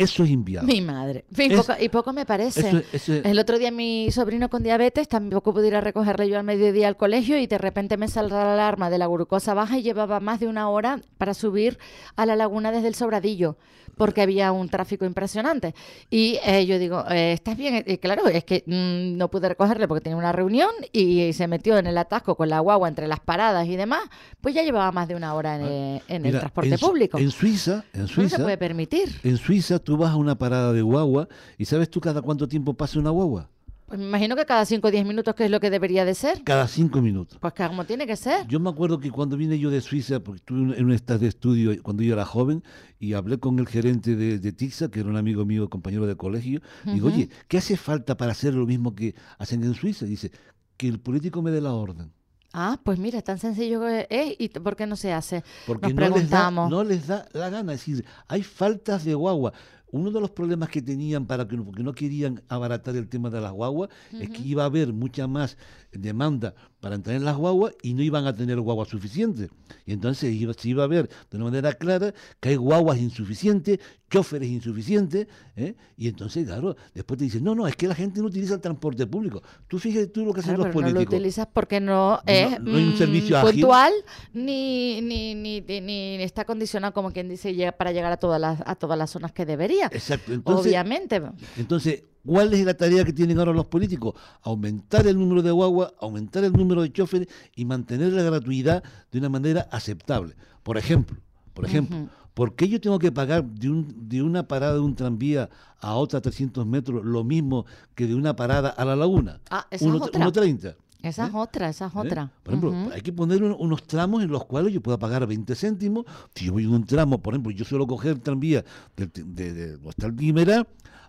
Eso 0.03 0.23
es 0.23 0.29
inviable. 0.29 0.71
Mi 0.73 0.81
madre. 0.81 1.25
Es- 1.35 1.53
poco- 1.53 1.73
y 1.79 1.89
poco 1.89 2.13
me 2.13 2.25
parece. 2.25 2.59
eso 2.67 2.77
es- 2.77 2.85
eso 2.93 3.13
es- 3.13 3.25
El 3.25 3.39
otro 3.39 3.57
día 3.59 3.71
mi 3.71 4.09
sobrino 4.11 4.49
con 4.49 4.63
diabetes 4.63 5.07
tampoco 5.07 5.53
pude 5.53 5.67
ir 5.67 5.75
a 5.75 5.81
recogerle 5.81 6.27
yo 6.29 6.37
al 6.37 6.43
mediodía 6.43 6.87
al 6.87 6.97
colegio 6.97 7.37
y 7.37 7.47
de 7.47 7.57
repente 7.57 7.97
me 7.97 8.07
saldrá 8.07 8.43
la 8.43 8.53
alarma 8.53 8.89
de 8.89 8.97
la 8.97 9.07
glucosa 9.07 9.53
baja 9.53 9.77
y 9.77 9.83
llevaba 9.83 10.19
más 10.19 10.39
de 10.39 10.47
una 10.47 10.69
hora 10.69 10.99
para 11.17 11.33
subir 11.33 11.77
a 12.15 12.25
la 12.25 12.35
laguna 12.35 12.71
desde 12.71 12.87
el 12.87 12.95
Sobradillo 12.95 13.57
porque 13.97 14.21
había 14.21 14.51
un 14.53 14.69
tráfico 14.69 15.05
impresionante. 15.05 15.75
Y 16.09 16.39
eh, 16.45 16.65
yo 16.65 16.79
digo, 16.79 17.03
eh, 17.11 17.33
¿estás 17.33 17.55
bien? 17.57 17.83
Y 17.85 17.97
claro, 17.97 18.25
es 18.27 18.43
que 18.45 18.63
mm, 18.65 19.17
no 19.17 19.29
pude 19.29 19.49
recogerle 19.49 19.87
porque 19.87 20.01
tenía 20.01 20.17
una 20.17 20.31
reunión 20.31 20.71
y 20.91 21.33
se 21.33 21.47
metió 21.47 21.77
en 21.77 21.85
el 21.87 21.97
atasco 21.97 22.35
con 22.35 22.49
la 22.49 22.61
guagua 22.61 22.87
entre 22.87 23.07
las 23.07 23.19
paradas 23.19 23.67
y 23.67 23.75
demás. 23.75 24.01
Pues 24.39 24.55
ya 24.55 24.63
llevaba 24.63 24.91
más 24.91 25.07
de 25.07 25.15
una 25.15 25.35
hora 25.35 25.57
en, 25.57 26.01
en 26.07 26.25
el 26.25 26.39
transporte 26.39 26.71
en 26.73 26.79
público. 26.79 27.17
En 27.19 27.29
Suiza, 27.31 27.83
en 27.93 28.01
no 28.03 28.07
se 28.07 28.13
Suiza, 28.13 28.37
puede 28.41 28.57
permitir. 28.57 29.19
en 29.23 29.37
Suiza 29.37 29.77
tú 29.77 29.90
vas 29.97 30.11
a 30.11 30.15
una 30.17 30.37
parada 30.37 30.73
de 30.73 30.81
guagua 30.81 31.27
y 31.57 31.65
¿sabes 31.65 31.89
tú 31.89 31.99
cada 32.01 32.21
cuánto 32.21 32.47
tiempo 32.47 32.73
pasa 32.73 32.99
una 32.99 33.09
guagua? 33.09 33.49
Pues 33.87 33.99
me 33.99 34.05
imagino 34.07 34.37
que 34.37 34.45
cada 34.45 34.63
5 34.63 34.87
o 34.87 34.91
10 34.91 35.05
minutos, 35.05 35.35
que 35.35 35.43
es 35.43 35.51
lo 35.51 35.59
que 35.59 35.69
debería 35.69 36.05
de 36.05 36.15
ser. 36.15 36.45
Cada 36.45 36.65
cinco 36.69 37.01
minutos. 37.01 37.37
Pues 37.41 37.51
que 37.53 37.67
como 37.67 37.83
tiene 37.83 38.07
que 38.07 38.15
ser. 38.15 38.47
Yo 38.47 38.57
me 38.61 38.69
acuerdo 38.69 38.99
que 39.01 39.11
cuando 39.11 39.35
vine 39.35 39.59
yo 39.59 39.69
de 39.69 39.81
Suiza, 39.81 40.21
porque 40.21 40.37
estuve 40.37 40.77
en- 40.77 40.85
un 40.85 40.93
estado 40.93 41.19
de 41.19 41.27
estudio 41.27 41.71
cuando 41.83 42.01
yo 42.01 42.13
era 42.13 42.23
joven, 42.23 42.63
y 42.99 43.11
hablé 43.15 43.37
con 43.37 43.59
el 43.59 43.67
gerente 43.67 44.15
de, 44.15 44.39
de 44.39 44.53
TICSA, 44.53 44.89
que 44.89 45.01
era 45.01 45.09
un 45.09 45.17
amigo 45.17 45.43
mío, 45.43 45.69
compañero 45.69 46.07
de 46.07 46.15
colegio, 46.15 46.61
digo, 46.85 47.07
oye, 47.07 47.27
¿qué 47.49 47.57
hace 47.57 47.75
falta 47.75 48.15
para 48.15 48.31
hacer 48.31 48.53
lo 48.53 48.65
mismo 48.65 48.95
que 48.95 49.13
hacen 49.37 49.61
en 49.61 49.73
Suiza? 49.73 50.05
dice, 50.05 50.31
que 50.77 50.87
el 50.87 51.01
político 51.01 51.41
me 51.41 51.51
dé 51.51 51.59
la 51.59 51.73
orden. 51.73 52.13
Ah, 52.53 52.79
pues 52.83 52.97
mira, 52.99 53.21
tan 53.21 53.39
sencillo 53.39 53.81
que 53.81 54.07
es. 54.09 54.35
¿Y 54.39 54.49
por 54.49 54.75
qué 54.75 54.85
no 54.85 54.95
se 54.97 55.13
hace? 55.13 55.41
Porque 55.65 55.93
Nos 55.93 56.09
no 56.09 56.15
les, 56.17 56.29
da, 56.29 56.51
no 56.69 56.83
les 56.83 57.07
da 57.07 57.25
la 57.33 57.49
gana. 57.49 57.73
Es 57.73 57.79
decir, 57.85 58.05
hay 58.27 58.43
faltas 58.43 59.05
de 59.05 59.13
guagua. 59.15 59.53
Uno 59.91 60.11
de 60.11 60.21
los 60.21 60.31
problemas 60.31 60.69
que 60.69 60.81
tenían 60.81 61.25
para 61.25 61.47
que 61.47 61.57
no, 61.57 61.65
porque 61.65 61.83
no 61.83 61.93
querían 61.93 62.41
abaratar 62.47 62.95
el 62.95 63.07
tema 63.07 63.29
de 63.29 63.41
las 63.41 63.51
guaguas 63.51 63.89
es 64.13 64.29
que 64.29 64.41
iba 64.41 64.63
a 64.63 64.67
haber 64.67 64.93
mucha 64.93 65.27
más 65.27 65.57
demanda 65.91 66.53
para 66.79 66.95
entrar 66.95 67.15
en 67.15 67.25
las 67.25 67.35
guaguas 67.37 67.73
y 67.83 67.93
no 67.93 68.01
iban 68.01 68.25
a 68.25 68.35
tener 68.35 68.59
guaguas 68.59 68.87
suficientes. 68.89 69.49
Y 69.85 69.93
entonces 69.93 70.33
iba, 70.33 70.53
se 70.53 70.69
iba 70.69 70.83
a 70.83 70.87
ver 70.87 71.09
de 71.29 71.37
una 71.37 71.45
manera 71.45 71.73
clara 71.73 72.13
que 72.39 72.49
hay 72.49 72.55
guaguas 72.55 72.97
insuficientes, 72.97 73.79
choferes 74.09 74.49
insuficientes, 74.49 75.27
¿eh? 75.55 75.75
y 75.97 76.07
entonces, 76.07 76.45
claro, 76.47 76.75
después 76.93 77.17
te 77.19 77.25
dicen, 77.25 77.43
no, 77.43 77.53
no, 77.55 77.67
es 77.67 77.75
que 77.75 77.87
la 77.87 77.95
gente 77.95 78.19
no 78.19 78.27
utiliza 78.27 78.55
el 78.55 78.61
transporte 78.61 79.05
público. 79.05 79.41
Tú 79.67 79.77
fíjate 79.79 80.07
tú 80.07 80.25
lo 80.25 80.33
que 80.33 80.39
hacen 80.39 80.55
Claro, 80.55 80.63
los 80.65 80.73
pero 80.73 80.81
no 80.81 80.87
lo 80.87 80.93
políticos. 80.95 81.13
utilizas 81.15 81.47
porque 81.53 81.79
no 81.79 82.19
es 82.25 82.59
no 82.59 82.75
hay 82.77 82.83
un 82.83 82.93
mm, 82.93 82.97
servicio 82.97 83.37
ágil. 83.37 83.51
puntual 83.61 83.93
ni, 84.33 85.01
ni, 85.01 85.35
ni, 85.35 85.61
ni- 85.61 85.81
ni 85.81 86.23
está 86.23 86.45
condicionado, 86.45 86.93
como 86.93 87.11
quien 87.11 87.29
dice, 87.29 87.71
para 87.77 87.91
llegar 87.91 88.11
a 88.11 88.17
todas 88.17 88.39
las, 88.41 88.61
a 88.65 88.75
todas 88.75 88.97
las 88.97 89.09
zonas 89.11 89.31
que 89.31 89.45
debería. 89.45 89.87
Exacto. 89.91 90.33
Entonces, 90.33 90.65
Obviamente. 90.67 91.21
Entonces, 91.57 92.03
¿cuál 92.25 92.53
es 92.53 92.65
la 92.65 92.73
tarea 92.73 93.03
que 93.03 93.13
tienen 93.13 93.37
ahora 93.39 93.53
los 93.53 93.65
políticos? 93.65 94.13
Aumentar 94.43 95.07
el 95.07 95.17
número 95.17 95.41
de 95.41 95.51
guagua, 95.51 95.93
aumentar 95.99 96.43
el 96.43 96.53
número 96.53 96.81
de 96.81 96.91
choferes 96.91 97.27
y 97.55 97.65
mantener 97.65 98.13
la 98.13 98.23
gratuidad 98.23 98.83
de 99.11 99.19
una 99.19 99.29
manera 99.29 99.67
aceptable. 99.71 100.35
Por 100.63 100.77
ejemplo, 100.77 101.17
por 101.53 101.65
ejemplo. 101.65 102.07
¿por 102.33 102.55
qué 102.55 102.69
yo 102.69 102.79
tengo 102.79 102.97
que 102.97 103.11
pagar 103.11 103.43
de, 103.43 103.69
un, 103.69 104.07
de 104.07 104.21
una 104.21 104.47
parada 104.47 104.73
de 104.75 104.79
un 104.79 104.95
tranvía 104.95 105.49
a 105.79 105.95
otra 105.95 106.19
a 106.19 106.21
300 106.21 106.65
metros 106.65 107.03
lo 107.03 107.23
mismo 107.25 107.65
que 107.93 108.07
de 108.07 108.15
una 108.15 108.35
parada 108.35 108.69
a 108.69 108.85
la 108.85 108.95
laguna? 108.95 109.41
Ah, 109.49 109.67
esa 109.69 109.85
es 109.85 109.91
Uno- 109.93 110.05
otra. 110.05 110.25
1.30. 110.27 110.75
Esa 111.03 111.25
es 111.27 111.33
otra, 111.33 111.67
esa 111.67 111.87
es 111.87 111.95
¿eh? 111.95 111.97
otra. 111.97 112.31
Por 112.43 112.53
ejemplo, 112.53 112.91
hay 112.93 113.01
que 113.01 113.11
poner 113.11 113.43
un- 113.43 113.55
unos 113.59 113.83
tramos 113.87 114.21
en 114.23 114.29
los 114.29 114.45
cuales 114.45 114.71
yo 114.71 114.81
pueda 114.81 114.97
pagar 114.99 115.25
20 115.27 115.55
céntimos. 115.55 116.05
Si 116.35 116.45
yo 116.45 116.53
voy 116.53 116.63
en 116.63 116.69
un 116.73 116.85
tramo, 116.85 117.19
por 117.21 117.33
ejemplo, 117.33 117.51
yo 117.51 117.65
suelo 117.65 117.85
coger 117.87 118.19
tranvía 118.19 118.63
del- 118.95 119.11
de, 119.13 119.53
de, 119.53 119.79
el 120.03 120.15
Guimerá 120.15 120.65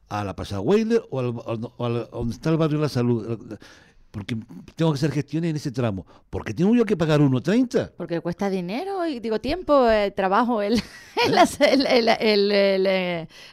a 0.09 0.25
la 0.25 0.35
Pasada 0.37 0.61
Weiler 0.61 1.03
o, 1.11 1.19
al, 1.21 1.27
o- 1.29 1.89
donde 2.13 2.35
está 2.35 2.51
el 2.51 2.57
barrio 2.59 2.79
de 2.79 2.83
la 2.83 2.89
Salud. 2.89 3.59
Porque 4.13 4.37
tengo 4.77 4.93
que 4.93 4.97
hacer 4.99 5.11
gestiones 5.11 5.51
en 5.51 5.57
ese 5.57 5.73
tramo. 5.73 6.07
¿Por 6.29 6.45
qué 6.45 6.53
tengo 6.53 6.75
yo 6.75 6.85
que 6.85 6.97
pagar 6.99 7.21
1.30? 7.21 7.93
Porque 7.97 8.21
cuesta 8.21 8.51
dinero 8.51 9.07
y 9.07 9.21
digo 9.21 9.41
tiempo, 9.41 9.89
eh, 9.89 10.11
trabajo, 10.11 10.61
el, 10.63 10.83
el, 11.87 12.09
el, 12.09 12.53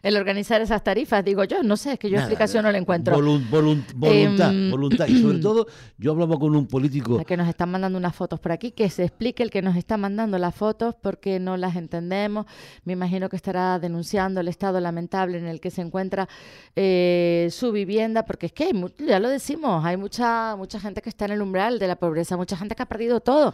el- 0.03 0.17
organizar 0.17 0.61
esas 0.61 0.83
tarifas. 0.83 1.23
Digo 1.23 1.45
yo, 1.45 1.63
no 1.63 1.77
sé, 1.77 1.93
es 1.93 1.99
que 1.99 2.09
yo 2.09 2.15
Nada, 2.17 2.25
explicación 2.27 2.63
no 2.65 2.71
la 2.73 2.77
encuentro. 2.77 3.15
Volun- 3.17 3.49
volun- 3.49 3.85
voluntad, 3.95 4.51
Em, 4.51 4.69
voluntad. 4.69 5.07
Y 5.07 5.21
sobre 5.21 5.39
todo, 5.41 5.65
yo 5.97 6.11
hablaba 6.11 6.37
con 6.37 6.53
un 6.53 6.67
político. 6.67 7.23
Que 7.23 7.37
nos 7.37 7.47
están 7.47 7.71
mandando 7.71 7.97
unas 7.97 8.13
fotos 8.13 8.41
por 8.41 8.51
aquí, 8.51 8.71
que 8.71 8.89
se 8.89 9.05
explique 9.05 9.41
el 9.43 9.51
que 9.51 9.61
nos 9.61 9.77
está 9.77 9.95
mandando 9.95 10.37
las 10.37 10.53
fotos 10.53 10.93
porque 11.01 11.39
no 11.39 11.55
las 11.55 11.77
entendemos. 11.77 12.45
Me 12.83 12.91
imagino 12.93 13.29
que 13.29 13.37
estará 13.37 13.79
denunciando 13.79 14.41
el 14.41 14.49
estado 14.49 14.81
lamentable 14.81 15.37
en 15.37 15.47
el 15.47 15.61
que 15.61 15.71
se 15.71 15.81
encuentra 15.81 16.27
eh, 16.75 17.47
su 17.49 17.71
vivienda, 17.71 18.25
porque 18.25 18.47
es 18.47 18.51
que 18.51 18.65
hay 18.65 18.85
ya 19.07 19.19
lo 19.19 19.29
decimos, 19.29 19.85
hay 19.85 19.95
mucha 19.95 20.48
mucha 20.55 20.79
gente 20.79 21.01
que 21.01 21.09
está 21.09 21.25
en 21.25 21.31
el 21.31 21.41
umbral 21.41 21.79
de 21.79 21.87
la 21.87 21.95
pobreza, 21.97 22.37
mucha 22.37 22.57
gente 22.57 22.75
que 22.75 22.83
ha 22.83 22.87
perdido 22.87 23.19
todo. 23.21 23.53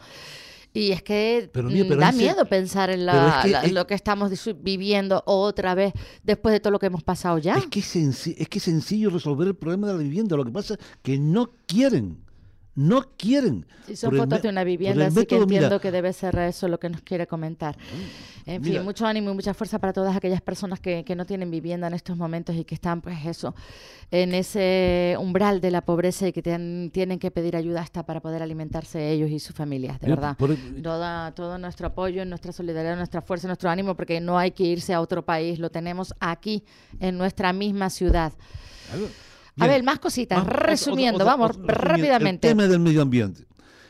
Y 0.74 0.92
es 0.92 1.02
que 1.02 1.50
Pero 1.54 1.70
mm, 1.70 1.74
pero 1.88 2.02
da 2.02 2.10
ese- 2.10 2.18
miedo 2.18 2.46
pensar 2.46 2.90
en 2.90 3.06
la- 3.06 3.38
es 3.38 3.46
que 3.46 3.50
la- 3.52 3.64
es- 3.64 3.72
lo 3.72 3.88
que 3.88 3.94
estamos 3.94 4.30
viviendo 4.62 5.24
otra 5.26 5.74
vez 5.74 5.94
después 6.24 6.52
de 6.52 6.60
todo 6.60 6.72
lo 6.72 6.80
que 6.80 6.88
hemos 6.88 7.02
pasado 7.02 7.38
ya. 7.38 7.56
Es 7.56 7.68
que 7.68 7.80
es, 7.80 7.96
es 7.96 8.50
que 8.50 8.58
es 8.58 8.64
sencillo 8.64 9.10
resolver 9.10 9.48
el 9.48 9.56
problema 9.56 9.88
de 9.88 9.94
la 9.94 10.00
vivienda. 10.00 10.36
Lo 10.36 10.44
que 10.44 10.52
pasa 10.52 10.74
es 10.74 10.80
que 11.02 11.18
no 11.18 11.52
quieren. 11.66 12.25
No 12.76 13.04
quieren. 13.18 13.66
Si 13.88 13.96
son 13.96 14.16
fotos 14.18 14.42
de 14.42 14.50
una 14.50 14.66
vivienda, 14.66 15.06
así 15.06 15.16
que 15.16 15.36
método, 15.36 15.48
mira, 15.48 15.58
entiendo 15.60 15.80
que 15.80 15.92
debe 15.92 16.12
ser 16.12 16.38
eso 16.40 16.68
lo 16.68 16.78
que 16.78 16.90
nos 16.90 17.02
quiere 17.02 17.26
comentar. 17.26 17.78
En 18.46 18.62
fin, 18.62 18.74
mira. 18.74 18.84
mucho 18.84 19.06
ánimo 19.06 19.32
y 19.32 19.34
mucha 19.34 19.54
fuerza 19.54 19.80
para 19.80 19.94
todas 19.94 20.16
aquellas 20.16 20.42
personas 20.42 20.82
que, 20.82 21.06
que 21.06 21.16
no 21.16 21.26
tienen 21.26 21.50
vivienda 21.50 21.88
en 21.88 21.94
estos 21.94 22.18
momentos 22.18 22.54
y 22.56 22.66
que 22.66 22.76
están, 22.76 23.02
pues 23.02 23.26
eso, 23.26 23.56
en 24.12 24.34
ese 24.34 25.16
umbral 25.20 25.62
de 25.62 25.72
la 25.72 25.82
pobreza 25.82 26.28
y 26.28 26.34
que 26.34 26.42
tienen, 26.42 26.92
tienen 26.92 27.18
que 27.18 27.32
pedir 27.32 27.56
ayuda 27.56 27.82
hasta 27.82 28.04
para 28.04 28.20
poder 28.20 28.44
alimentarse 28.44 29.10
ellos 29.10 29.32
y 29.32 29.40
sus 29.40 29.56
familias, 29.56 30.00
de 30.02 30.08
Mira, 30.08 30.16
verdad. 30.18 30.38
por 30.38 30.56
Toda, 30.84 31.32
todo 31.32 31.58
nuestro 31.58 31.88
apoyo, 31.88 32.26
nuestra 32.26 32.52
solidaridad, 32.52 32.98
nuestra 32.98 33.22
fuerza, 33.22 33.48
nuestro 33.48 33.70
ánimo, 33.70 33.96
porque 33.96 34.20
no 34.20 34.38
hay 34.38 34.52
que 34.52 34.64
irse 34.66 34.94
a 34.94 35.00
otro 35.00 35.24
país, 35.24 35.60
lo 35.60 35.70
tenemos 35.70 36.14
aquí, 36.20 36.64
en 37.00 37.18
nuestra 37.18 37.54
misma 37.54 37.90
ciudad. 37.90 38.34
Claro. 38.92 39.08
A 39.58 39.68
ver, 39.68 39.84
más 39.84 40.00
cositas, 40.00 40.40
Más- 40.40 40.48
resumiendo, 40.48 41.18
otra- 41.24 41.36
vamos, 41.36 41.58
otra- 41.58 41.74
rápidamente. 41.76 42.48
El 42.48 42.52
tema 42.58 42.68
del 42.68 42.80
medio 42.80 43.02
ambiente. 43.02 43.46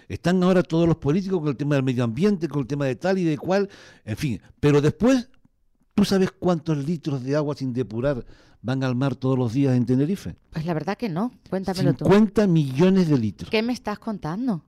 Están 0.07 0.41
ahora 0.43 0.61
todos 0.61 0.87
los 0.87 0.97
políticos 0.97 1.39
con 1.39 1.47
el 1.49 1.57
tema 1.57 1.75
del 1.75 1.83
medio 1.83 2.03
ambiente, 2.03 2.47
con 2.47 2.61
el 2.61 2.67
tema 2.67 2.85
de 2.85 2.95
tal 2.95 3.17
y 3.17 3.23
de 3.23 3.37
cual, 3.37 3.67
en 4.03 4.15
fin. 4.17 4.41
Pero 4.59 4.79
después, 4.79 5.29
¿tú 5.95 6.05
sabes 6.05 6.29
cuántos 6.31 6.77
litros 6.85 7.23
de 7.23 7.35
agua 7.35 7.55
sin 7.55 7.73
depurar 7.73 8.23
van 8.61 8.83
al 8.83 8.95
mar 8.95 9.15
todos 9.15 9.37
los 9.39 9.53
días 9.53 9.75
en 9.75 9.85
Tenerife? 9.87 10.35
Pues 10.51 10.65
la 10.65 10.75
verdad 10.75 10.95
que 10.97 11.09
no, 11.09 11.31
cuéntamelo 11.49 11.93
tú. 11.95 12.05
50 12.05 12.45
millones 12.45 13.09
de 13.09 13.17
litros. 13.17 13.49
¿Qué 13.49 13.63
me 13.63 13.73
estás 13.73 13.97
contando? 13.97 14.63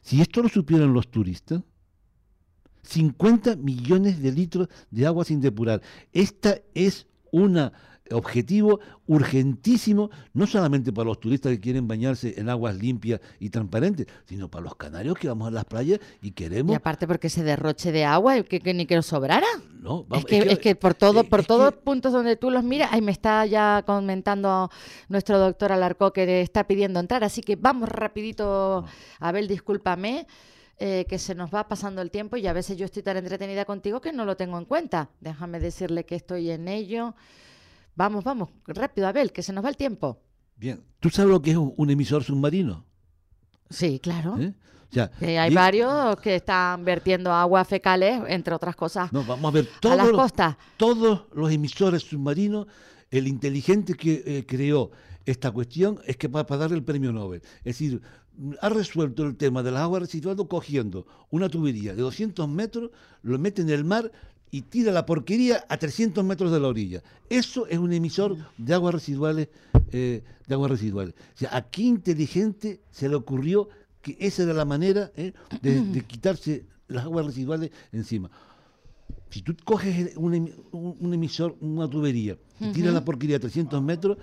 Si 0.00 0.22
esto 0.22 0.40
lo 0.42 0.48
supieran 0.48 0.92
los 0.94 1.10
turistas, 1.10 1.60
50 2.82 3.56
millones 3.56 4.22
de 4.22 4.32
litros 4.32 4.68
de 4.90 5.06
agua 5.06 5.24
sin 5.24 5.40
depurar. 5.40 5.82
Esta 6.12 6.58
es 6.74 7.06
un 7.32 7.70
objetivo 8.12 8.80
urgentísimo, 9.06 10.10
no 10.32 10.46
solamente 10.46 10.92
para 10.92 11.06
los 11.06 11.20
turistas 11.20 11.52
que 11.52 11.60
quieren 11.60 11.88
bañarse 11.88 12.34
en 12.38 12.48
aguas 12.48 12.76
limpias 12.76 13.20
y 13.40 13.50
transparentes, 13.50 14.06
sino 14.24 14.50
para 14.50 14.64
los 14.64 14.76
canarios 14.76 15.16
que 15.18 15.28
vamos 15.28 15.48
a 15.48 15.50
las 15.50 15.64
playas 15.64 16.00
y 16.20 16.28
Y 16.28 16.30
queremos... 16.32 16.76
aparte 16.76 17.06
porque 17.06 17.28
ese 17.28 17.42
derroche 17.44 17.92
de 17.92 18.04
agua, 18.04 18.42
que, 18.42 18.60
que 18.60 18.74
ni 18.74 18.86
que 18.86 18.96
nos 18.96 19.06
sobrara. 19.06 19.46
No, 19.80 20.00
Es 20.00 20.08
vamos, 20.08 20.24
que, 20.24 20.38
es 20.38 20.58
que 20.58 20.74
por 20.74 20.94
todo, 20.94 21.20
eh, 21.20 21.24
por 21.24 21.40
es 21.40 21.46
todos 21.46 21.72
puntos 21.74 22.12
donde 22.12 22.36
tú 22.36 22.50
los 22.50 22.64
miras, 22.64 22.92
ahí 22.92 23.00
me 23.00 23.12
está 23.12 23.46
ya 23.46 23.82
comentando 23.86 24.70
nuestro 25.08 25.38
doctor 25.38 25.72
Alarcó 25.72 26.12
que 26.12 26.40
está 26.40 26.66
pidiendo 26.66 26.98
entrar, 26.98 27.22
así 27.22 27.40
que 27.42 27.56
vamos 27.56 27.88
rapidito, 27.88 28.84
Abel, 29.20 29.46
discúlpame, 29.46 30.26
eh, 30.78 31.06
que 31.08 31.18
se 31.18 31.34
nos 31.34 31.54
va 31.54 31.68
pasando 31.68 32.02
el 32.02 32.10
tiempo 32.10 32.36
y 32.36 32.46
a 32.46 32.52
veces 32.52 32.76
yo 32.76 32.84
estoy 32.84 33.02
tan 33.02 33.16
entretenida 33.16 33.64
contigo 33.64 34.02
que 34.02 34.12
no 34.12 34.26
lo 34.26 34.36
tengo 34.36 34.58
en 34.58 34.66
cuenta. 34.66 35.08
Déjame 35.20 35.58
decirle 35.58 36.04
que 36.04 36.16
estoy 36.16 36.50
en 36.50 36.68
ello. 36.68 37.14
Vamos, 37.96 38.22
vamos, 38.24 38.50
rápido, 38.66 39.08
Abel, 39.08 39.32
que 39.32 39.42
se 39.42 39.52
nos 39.52 39.64
va 39.64 39.70
el 39.70 39.76
tiempo. 39.76 40.20
Bien, 40.54 40.84
¿tú 41.00 41.08
sabes 41.08 41.30
lo 41.30 41.40
que 41.40 41.52
es 41.52 41.56
un, 41.56 41.90
emisor 41.90 42.22
submarino? 42.22 42.84
Sí, 43.70 43.98
claro. 44.00 44.38
¿Eh? 44.38 44.54
O 44.90 44.94
sea, 44.94 45.10
hay 45.20 45.52
varios 45.52 46.16
que 46.20 46.36
están 46.36 46.84
vertiendo 46.84 47.32
aguas 47.32 47.66
fecales, 47.66 48.22
entre 48.28 48.54
otras 48.54 48.76
cosas, 48.76 49.12
No, 49.12 49.24
vamos 49.24 49.50
a 49.50 49.54
ver, 49.54 49.68
a 49.76 49.80
todos 49.80 49.96
las 49.96 50.08
los, 50.08 50.16
costas. 50.16 50.56
todos 50.76 51.24
los 51.32 51.50
emisores 51.50 52.02
submarinos, 52.02 52.66
el 53.10 53.26
inteligente 53.26 53.94
que 53.94 54.22
eh, 54.24 54.44
creó 54.46 54.90
esta 55.24 55.50
cuestión 55.50 55.98
es 56.06 56.16
que 56.16 56.28
para 56.28 56.56
darle 56.56 56.76
el 56.76 56.84
premio 56.84 57.12
Nobel. 57.12 57.42
Es 57.58 57.78
decir, 57.78 58.00
ha 58.60 58.68
resuelto 58.68 59.24
el 59.24 59.36
tema 59.36 59.62
de 59.62 59.72
las 59.72 59.82
aguas 59.82 60.02
residuales 60.02 60.46
cogiendo 60.48 61.06
una 61.30 61.48
tubería 61.48 61.94
de 61.94 62.02
200 62.02 62.48
metros, 62.48 62.90
lo 63.22 63.38
mete 63.38 63.62
en 63.62 63.70
el 63.70 63.84
mar 63.84 64.12
y 64.50 64.62
tira 64.62 64.92
la 64.92 65.04
porquería 65.06 65.64
a 65.68 65.76
300 65.76 66.24
metros 66.24 66.52
de 66.52 66.60
la 66.60 66.68
orilla. 66.68 67.02
Eso 67.28 67.66
es 67.66 67.78
un 67.78 67.92
emisor 67.92 68.36
de 68.56 68.74
aguas 68.74 68.94
residuales. 68.94 69.48
eh, 69.92 70.22
de 70.46 70.54
aguas 70.54 70.70
residuales. 70.70 71.14
O 71.34 71.38
sea, 71.38 71.56
¿a 71.56 71.62
qué 71.70 71.82
inteligente 71.82 72.80
se 72.90 73.08
le 73.08 73.16
ocurrió 73.16 73.68
que 74.02 74.16
esa 74.20 74.44
era 74.44 74.52
la 74.54 74.64
manera 74.64 75.10
eh, 75.16 75.32
de, 75.60 75.80
de 75.92 76.04
quitarse 76.04 76.64
las 76.88 77.04
aguas 77.04 77.26
residuales 77.26 77.70
encima? 77.92 78.30
Si 79.30 79.42
tú 79.42 79.54
coges 79.64 80.16
un, 80.16 80.32
emi- 80.34 80.54
un- 80.70 80.96
un 81.00 81.12
emisor, 81.14 81.56
una 81.60 81.88
tubería, 81.90 82.38
y 82.60 82.70
tiras 82.70 82.90
Ujú. 82.90 82.94
la 82.94 83.04
porquería 83.04 83.36
a 83.36 83.40
300 83.40 83.82
metros, 83.82 84.18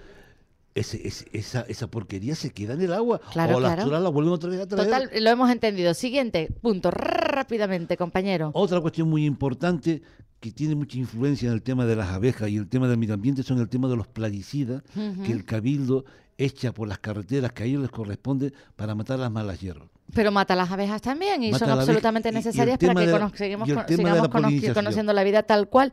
ese- 0.76 1.08
ese- 1.08 1.28
esa, 1.34 1.62
esa 1.62 1.88
porquería 1.88 2.36
se 2.36 2.52
queda 2.52 2.74
en 2.74 2.82
el 2.82 2.94
agua. 2.94 3.20
Claro, 3.32 3.58
o 3.58 3.60
las 3.60 3.76
claro. 3.76 4.00
la 4.00 4.10
vuelven 4.10 4.34
otra 4.34 4.50
vez 4.50 4.60
a 4.62 4.68
traer. 4.68 4.86
Total, 4.88 5.24
lo 5.24 5.30
hemos 5.30 5.50
entendido. 5.52 5.94
Siguiente 5.94 6.50
punto, 6.62 6.90
rápidamente, 6.92 7.98
compañero. 7.98 8.52
Otra 8.54 8.82
cuestión 8.82 9.10
muy 9.10 9.26
importante 9.26 10.02
que 10.40 10.52
tiene 10.52 10.76
mucha 10.76 10.98
influencia 10.98 11.48
en 11.48 11.54
el 11.54 11.62
tema 11.62 11.86
de 11.86 11.96
las 11.96 12.10
abejas 12.10 12.50
y 12.50 12.58
el 12.58 12.68
tema 12.68 12.88
del 12.88 12.98
medio 12.98 13.14
ambiente 13.14 13.44
son 13.44 13.60
el 13.60 13.70
tema 13.70 13.88
de 13.88 13.96
los 13.96 14.08
plaguicidas 14.08 14.84
que 15.26 15.32
el 15.32 15.46
cabildo 15.46 16.04
echa 16.38 16.74
por 16.74 16.88
las 16.88 16.98
carreteras 17.00 17.54
que 17.54 17.64
a 17.64 17.66
ellos 17.66 17.82
les 17.82 17.92
corresponde 17.92 18.52
para 18.76 18.94
matar 18.96 19.20
las 19.20 19.32
malas 19.32 19.62
hierbas. 19.62 19.88
Pero 20.14 20.32
mata 20.32 20.56
las 20.56 20.72
abejas 20.72 21.02
también 21.02 21.44
y 21.44 21.52
Mata 21.52 21.60
son 21.66 21.70
abeja 21.72 21.82
absolutamente 21.84 22.32
necesarias 22.32 22.78
para 22.78 22.94
que 22.94 23.08
la- 23.08 23.32
sigamos 23.36 23.70
cono- 24.30 24.50
conociendo 24.74 25.14
la 25.14 25.24
vida 25.24 25.44
tal 25.44 25.68
cual 25.70 25.92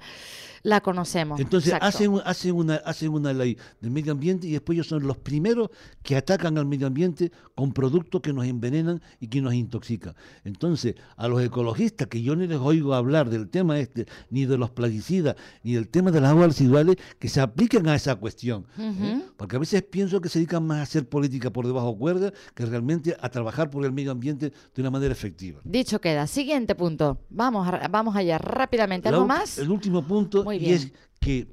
la 0.63 0.83
conocemos. 0.83 1.41
Entonces 1.41 1.69
Exacto. 1.73 1.87
hacen, 1.87 2.13
hacen, 2.23 2.55
una, 2.55 2.75
hacen 2.85 3.09
una 3.09 3.33
ley 3.33 3.57
del 3.81 3.91
medio 3.91 4.13
ambiente 4.13 4.47
y 4.47 4.53
después 4.53 4.77
ellos 4.77 4.89
son 4.89 5.07
los 5.07 5.17
primeros 5.17 5.71
que 6.03 6.17
atacan 6.17 6.59
al 6.59 6.67
medio 6.67 6.87
ambiente 6.87 7.33
con 7.55 7.73
productos 7.73 8.21
que 8.21 8.35
nos 8.35 8.45
envenenan 8.45 9.01
y 9.21 9.29
que 9.29 9.41
nos 9.41 9.55
intoxican. 9.55 10.15
Entonces, 10.45 10.97
a 11.17 11.29
los 11.29 11.43
ecologistas, 11.43 12.09
que 12.09 12.21
yo 12.21 12.37
no 12.37 12.45
les 12.45 12.59
oigo 12.59 12.93
hablar 12.95 13.31
del 13.31 13.49
tema 13.49 13.79
este, 13.79 14.05
ni 14.29 14.45
de 14.45 14.59
los 14.59 14.69
plaguicidas, 14.69 15.35
ni 15.63 15.73
del 15.73 15.89
tema 15.89 16.11
de 16.11 16.21
las 16.21 16.31
aguas 16.33 16.49
residuales, 16.49 16.97
que 17.19 17.31
se 17.31 17.41
apliquen 17.41 17.89
a 17.89 17.95
esa 17.95 18.17
cuestión. 18.17 18.67
¿eh? 18.79 19.23
Porque 19.39 19.57
a 19.57 19.59
veces 19.61 19.83
pienso 19.83 20.21
que 20.21 20.29
se 20.29 20.41
dedican 20.41 20.67
más 20.67 20.81
a 20.81 20.83
hacer 20.83 21.09
política 21.09 21.49
por 21.51 21.67
debajo 21.67 21.97
cuerda 21.97 22.35
que 22.55 22.67
realmente 22.67 23.17
a 23.19 23.31
trabajar 23.31 23.71
por 23.71 23.83
el 23.87 23.93
medio 23.93 24.10
ambiente 24.11 24.53
de 24.75 24.81
una 24.83 24.91
manera 24.91 25.13
efectiva. 25.13 25.61
Dicho 25.65 26.01
queda. 26.01 26.27
Siguiente 26.27 26.75
punto. 26.75 27.19
Vamos, 27.31 27.67
a- 27.69 27.89
vamos 27.89 28.15
allá 28.17 28.39
rápidamente. 28.39 29.09
¿Algo 29.09 29.27
más? 29.27 29.59
El 29.59 29.71
último 29.71 30.07
punto 30.07 30.45
Muy 30.45 30.57
y 30.57 30.73
es 30.73 30.93
que 31.21 31.49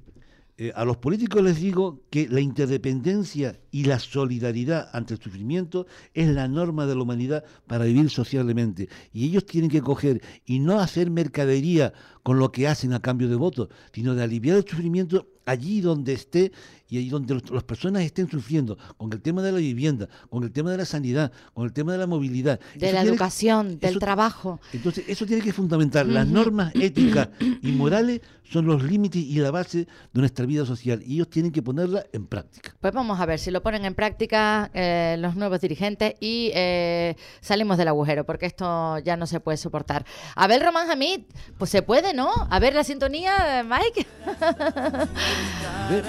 eh, 0.59 0.71
a 0.75 0.83
los 0.85 0.97
políticos 0.97 1.43
les 1.43 1.57
digo 1.61 2.01
que 2.09 2.27
la 2.27 2.39
interdependencia 2.41 3.59
y 3.69 3.83
la 3.83 3.99
solidaridad 3.99 4.89
ante 4.91 5.13
el 5.13 5.21
sufrimiento 5.21 5.85
es 6.15 6.29
la 6.29 6.47
norma 6.47 6.87
de 6.87 6.95
la 6.95 7.01
humanidad 7.03 7.43
para 7.67 7.85
vivir 7.85 8.09
socialmente. 8.09 8.89
Y 9.13 9.25
ellos 9.25 9.45
tienen 9.45 9.69
que 9.69 9.81
coger 9.81 10.19
y 10.45 10.57
no 10.59 10.79
hacer 10.79 11.11
mercadería 11.11 11.93
con 12.23 12.39
lo 12.39 12.51
que 12.51 12.67
hacen 12.67 12.93
a 12.93 13.01
cambio 13.01 13.29
de 13.29 13.35
votos, 13.35 13.69
sino 13.93 14.15
de 14.15 14.23
aliviar 14.23 14.57
el 14.57 14.67
sufrimiento 14.67 15.27
allí 15.45 15.79
donde 15.81 16.13
esté 16.13 16.51
y 16.89 16.97
allí 16.97 17.09
donde 17.09 17.33
los- 17.35 17.49
las 17.49 17.63
personas 17.63 18.03
estén 18.03 18.29
sufriendo, 18.29 18.77
con 18.97 19.11
el 19.13 19.21
tema 19.21 19.41
de 19.41 19.51
la 19.51 19.57
vivienda, 19.59 20.07
con 20.29 20.43
el 20.43 20.51
tema 20.51 20.71
de 20.71 20.77
la 20.77 20.85
sanidad, 20.85 21.31
con 21.53 21.65
el 21.65 21.73
tema 21.73 21.91
de 21.91 21.97
la 21.97 22.07
movilidad. 22.07 22.59
De 22.75 22.87
Eso 22.87 22.95
la 22.95 23.01
educación, 23.01 23.79
del 23.79 23.91
eso- 23.91 23.99
trabajo. 23.99 24.59
entonces, 24.73 25.05
eso 25.07 25.25
tiene 25.25 25.41
que 25.41 25.53
fundamentar. 25.53 26.05
Las 26.05 26.27
normas 26.27 26.73
éticas 26.75 27.29
y 27.61 27.71
morales 27.71 28.21
son 28.49 28.65
los 28.65 28.81
límites 28.83 29.21
y 29.21 29.35
la 29.39 29.51
base 29.51 29.79
de 29.79 29.87
nuestra 30.21 30.45
vida 30.45 30.65
social 30.65 31.03
y 31.05 31.15
ellos 31.15 31.29
tienen 31.29 31.51
que 31.51 31.61
ponerla 31.61 32.05
en 32.13 32.25
práctica. 32.27 32.73
Pues 32.79 32.93
vamos 32.93 33.19
a 33.19 33.25
ver 33.25 33.39
si 33.39 33.51
lo 33.51 33.61
ponen 33.61 33.83
en 33.83 33.93
práctica 33.93 34.71
eh, 34.73 35.17
los 35.19 35.35
nuevos 35.35 35.59
dirigentes 35.59 36.13
y 36.21 36.51
eh, 36.53 37.17
salimos 37.41 37.77
del 37.77 37.89
agujero, 37.89 38.25
porque 38.25 38.45
esto 38.45 38.99
ya 38.99 39.17
no 39.17 39.27
se 39.27 39.41
puede 39.41 39.57
soportar. 39.57 40.05
A 40.35 40.47
ver, 40.47 40.63
Román 40.63 40.89
Hamid, 40.89 41.21
pues 41.57 41.69
se 41.71 41.81
puede, 41.81 42.13
¿no? 42.13 42.29
A 42.49 42.59
ver 42.59 42.73
la 42.73 42.85
sintonía, 42.85 43.59
eh, 43.59 43.63
Mike. 43.65 44.07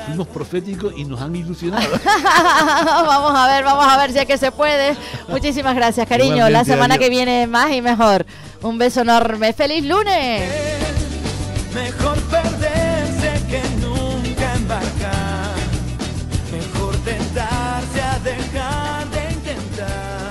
Fuimos 0.06 0.28
proféticos 0.28 0.67
y 0.68 1.04
nos 1.04 1.20
han 1.20 1.34
ilusionado. 1.34 1.88
vamos 2.04 3.32
a 3.34 3.46
ver, 3.48 3.64
vamos 3.64 3.86
a 3.86 3.96
ver 3.96 4.12
si 4.12 4.18
es 4.18 4.26
que 4.26 4.36
se 4.36 4.52
puede. 4.52 4.94
Muchísimas 5.28 5.74
gracias, 5.74 6.06
cariño. 6.06 6.48
la 6.50 6.64
semana 6.64 6.94
adiós. 6.94 7.06
que 7.06 7.10
viene 7.10 7.46
más 7.46 7.72
y 7.72 7.80
mejor. 7.80 8.26
Un 8.62 8.76
beso 8.78 9.00
enorme. 9.00 9.52
¡Feliz 9.52 9.84
lunes! 9.84 10.42
Mejor 11.74 12.18
perderse 12.22 13.32
que 13.48 13.62
nunca 13.80 14.54
embarcar. 14.54 15.54
Mejor 16.52 16.96
tentarse 16.98 18.02
a 18.02 18.18
dejar 18.18 19.08
de 19.08 19.32
intentar. 19.32 20.30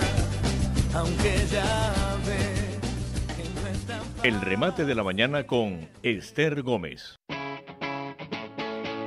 Aunque 0.93 1.45
ya 1.51 2.17
ves 2.25 3.35
que 3.35 3.43
no 3.43 3.67
es 3.67 3.85
tan 3.85 3.99
El 4.23 4.41
remate 4.41 4.85
de 4.85 4.95
la 4.95 5.03
mañana 5.03 5.47
con 5.47 5.89
Esther 6.03 6.61
Gómez. 6.61 7.17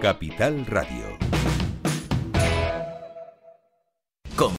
Capital 0.01 0.65
Radio. 0.67 1.30